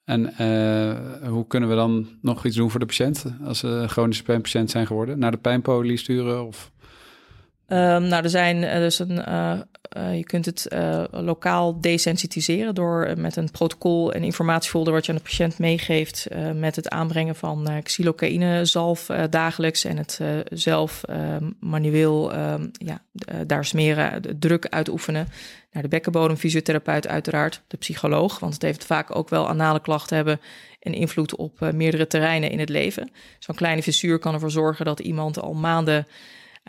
[0.03, 4.23] En uh, hoe kunnen we dan nog iets doen voor de patiënt als ze chronische
[4.23, 5.19] pijnpatiënt zijn geworden?
[5.19, 6.71] Naar de pijnpolie sturen of
[7.71, 9.59] Um, nou, er zijn dus een, uh,
[9.97, 15.11] uh, je kunt het uh, lokaal desensitiseren door met een protocol en informatiefolder wat je
[15.11, 21.49] aan de patiënt meegeeft met het aanbrengen van xylocaïne zalf dagelijks en het zelf ehm,
[21.59, 23.01] manueel um, ja,
[23.45, 25.27] daar smeren, druk uitoefenen.
[25.71, 30.39] Naar de bekkenbodemfysiotherapeut uiteraard, de psycholoog, want het heeft vaak ook wel anale klachten hebben
[30.79, 33.11] en invloed op meerdere terreinen in het leven.
[33.39, 36.07] Zo'n kleine fissuur kan ervoor zorgen dat iemand al maanden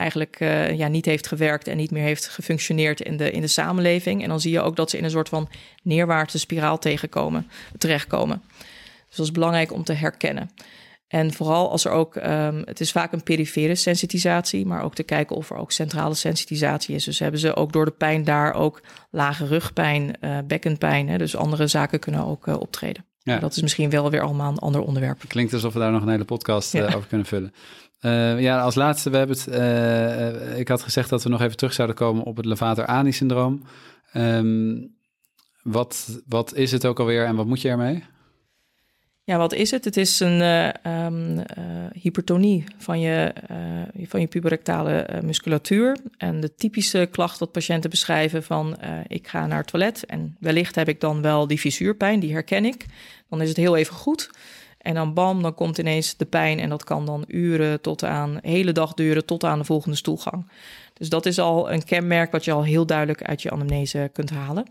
[0.00, 3.46] eigenlijk uh, ja, niet heeft gewerkt en niet meer heeft gefunctioneerd in de, in de
[3.46, 4.22] samenleving.
[4.22, 5.48] En dan zie je ook dat ze in een soort van
[5.82, 8.42] neerwaartse spiraal tegenkomen, terechtkomen.
[9.08, 10.50] Dus dat is belangrijk om te herkennen.
[11.08, 15.02] En vooral als er ook, um, het is vaak een perifere sensitisatie, maar ook te
[15.02, 17.04] kijken of er ook centrale sensitisatie is.
[17.04, 21.08] Dus hebben ze ook door de pijn daar ook lage rugpijn, uh, bekkenpijn.
[21.08, 23.04] Hè, dus andere zaken kunnen ook uh, optreden.
[23.30, 23.38] Ja.
[23.38, 25.22] dat is misschien wel weer allemaal een ander onderwerp.
[25.26, 26.86] Klinkt alsof we daar nog een hele podcast ja.
[26.86, 27.52] over kunnen vullen.
[28.00, 29.48] Uh, ja, als laatste, we hebben het.
[29.48, 33.62] Uh, ik had gezegd dat we nog even terug zouden komen op het Levater-Ani-syndroom.
[34.14, 34.94] Um,
[35.62, 38.04] wat, wat is het ook alweer en wat moet je ermee?
[39.30, 39.84] Ja, wat is het?
[39.84, 40.68] Het is een uh,
[41.92, 43.32] hypertonie van je,
[44.02, 45.96] van je puberectale musculatuur.
[46.16, 48.76] En de typische klacht wat patiënten beschrijven van
[49.06, 52.64] ik ga naar het toilet en wellicht heb ik dan wel die visuurpijn, die herken
[52.64, 52.86] ik.
[53.28, 54.30] Dan is het heel even goed.
[54.78, 58.38] En dan bam, dan komt ineens de pijn en dat kan dan uren tot aan,
[58.42, 60.50] hele dag duren tot aan de volgende stoelgang.
[60.94, 64.30] Dus dat is al een kenmerk wat je al heel duidelijk uit je anamnese kunt
[64.30, 64.66] halen.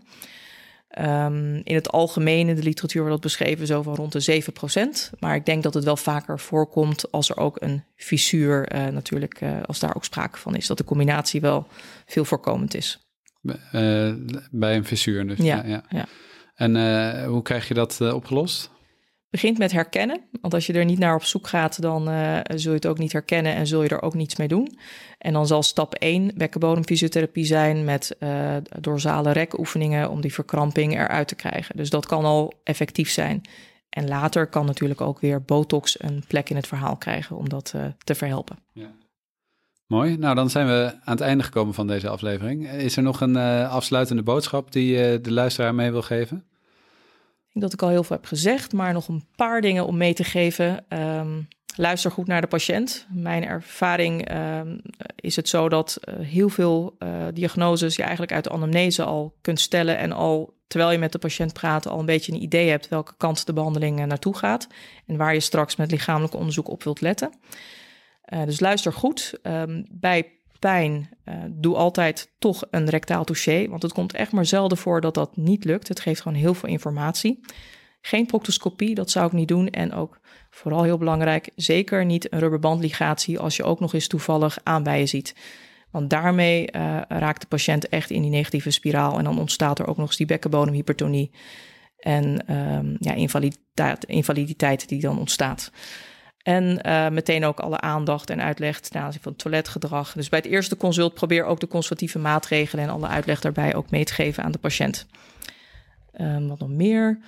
[0.98, 4.42] Um, in het algemeen in de literatuur wordt dat beschreven zo van rond de
[5.12, 5.18] 7%.
[5.18, 9.40] Maar ik denk dat het wel vaker voorkomt als er ook een fissuur uh, natuurlijk,
[9.40, 10.66] uh, als daar ook sprake van is.
[10.66, 11.66] Dat de combinatie wel
[12.06, 12.98] veel voorkomend is.
[14.50, 15.38] Bij een fissuur dus.
[15.38, 15.82] Ja, ja.
[15.88, 16.06] ja.
[16.54, 18.70] En hoe krijg je dat opgelost?
[19.30, 20.20] Begint met herkennen.
[20.40, 22.98] Want als je er niet naar op zoek gaat, dan uh, zul je het ook
[22.98, 24.78] niet herkennen en zul je er ook niets mee doen.
[25.18, 31.28] En dan zal stap 1 bekkenbodemfysiotherapie zijn met uh, dorsale rekoefeningen om die verkramping eruit
[31.28, 31.76] te krijgen.
[31.76, 33.40] Dus dat kan al effectief zijn.
[33.88, 37.72] En later kan natuurlijk ook weer botox een plek in het verhaal krijgen om dat
[37.76, 38.58] uh, te verhelpen.
[38.72, 38.90] Ja.
[39.86, 40.16] Mooi.
[40.16, 42.70] Nou, dan zijn we aan het einde gekomen van deze aflevering.
[42.70, 46.49] Is er nog een afsluitende boodschap die de luisteraar mee wil geven?
[47.52, 50.14] Denk dat ik al heel veel heb gezegd, maar nog een paar dingen om mee
[50.14, 50.84] te geven.
[50.88, 53.06] Um, luister goed naar de patiënt.
[53.10, 54.80] Mijn ervaring um,
[55.14, 59.34] is het zo dat uh, heel veel uh, diagnoses je eigenlijk uit de anamnese al
[59.40, 62.68] kunt stellen en al terwijl je met de patiënt praat al een beetje een idee
[62.68, 64.66] hebt welke kant de behandeling uh, naartoe gaat
[65.06, 67.32] en waar je straks met lichamelijk onderzoek op wilt letten.
[68.44, 69.38] dus luister goed.
[69.42, 73.68] Um, bij pijn, uh, doe altijd toch een rectaal touché.
[73.68, 75.88] Want het komt echt maar zelden voor dat dat niet lukt.
[75.88, 77.40] Het geeft gewoon heel veel informatie.
[78.00, 79.68] Geen proctoscopie, dat zou ik niet doen.
[79.68, 84.58] En ook vooral heel belangrijk, zeker niet een rubberbandligatie als je ook nog eens toevallig
[84.62, 85.34] aanbijen ziet.
[85.90, 89.18] Want daarmee uh, raakt de patiënt echt in die negatieve spiraal.
[89.18, 91.30] En dan ontstaat er ook nog eens die bekkenbodemhypertonie.
[91.96, 95.72] En um, ja, invaliditeit, invaliditeit die dan ontstaat.
[96.42, 100.12] En uh, meteen ook alle aandacht en uitleg ten aanzien van toiletgedrag.
[100.12, 103.90] Dus bij het eerste consult probeer ook de conservatieve maatregelen en alle uitleg daarbij ook
[103.90, 105.06] mee te geven aan de patiënt.
[106.20, 107.18] Um, wat nog meer?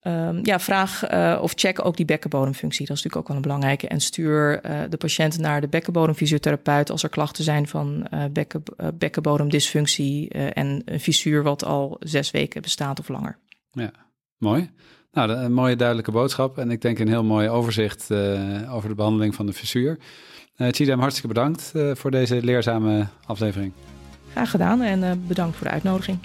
[0.00, 2.86] Ehm, ja, vraag uh, of check ook die bekkenbodemfunctie.
[2.86, 3.88] Dat is natuurlijk ook wel een belangrijke.
[3.88, 8.62] En stuur uh, de patiënt naar de bekkenbodemfysiotherapeut als er klachten zijn van bekken,
[8.94, 13.38] bekkenbodemdysfunctie en een fissuur wat al zes weken bestaat of langer.
[13.70, 13.92] Ja,
[14.38, 14.70] mooi.
[15.14, 16.58] Nou, een mooie duidelijke boodschap.
[16.58, 18.10] En ik denk een heel mooi overzicht
[18.70, 19.98] over de behandeling van de fissuur.
[20.56, 23.72] Uh, Chidam, hartstikke bedankt voor deze leerzame aflevering.
[24.30, 26.18] Graag gedaan en bedankt voor de uitnodiging.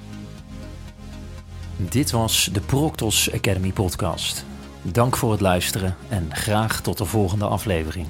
[1.90, 4.46] Dit was de Proctos Academy podcast.
[4.82, 8.08] Dank voor het luisteren en graag tot de volgende aflevering.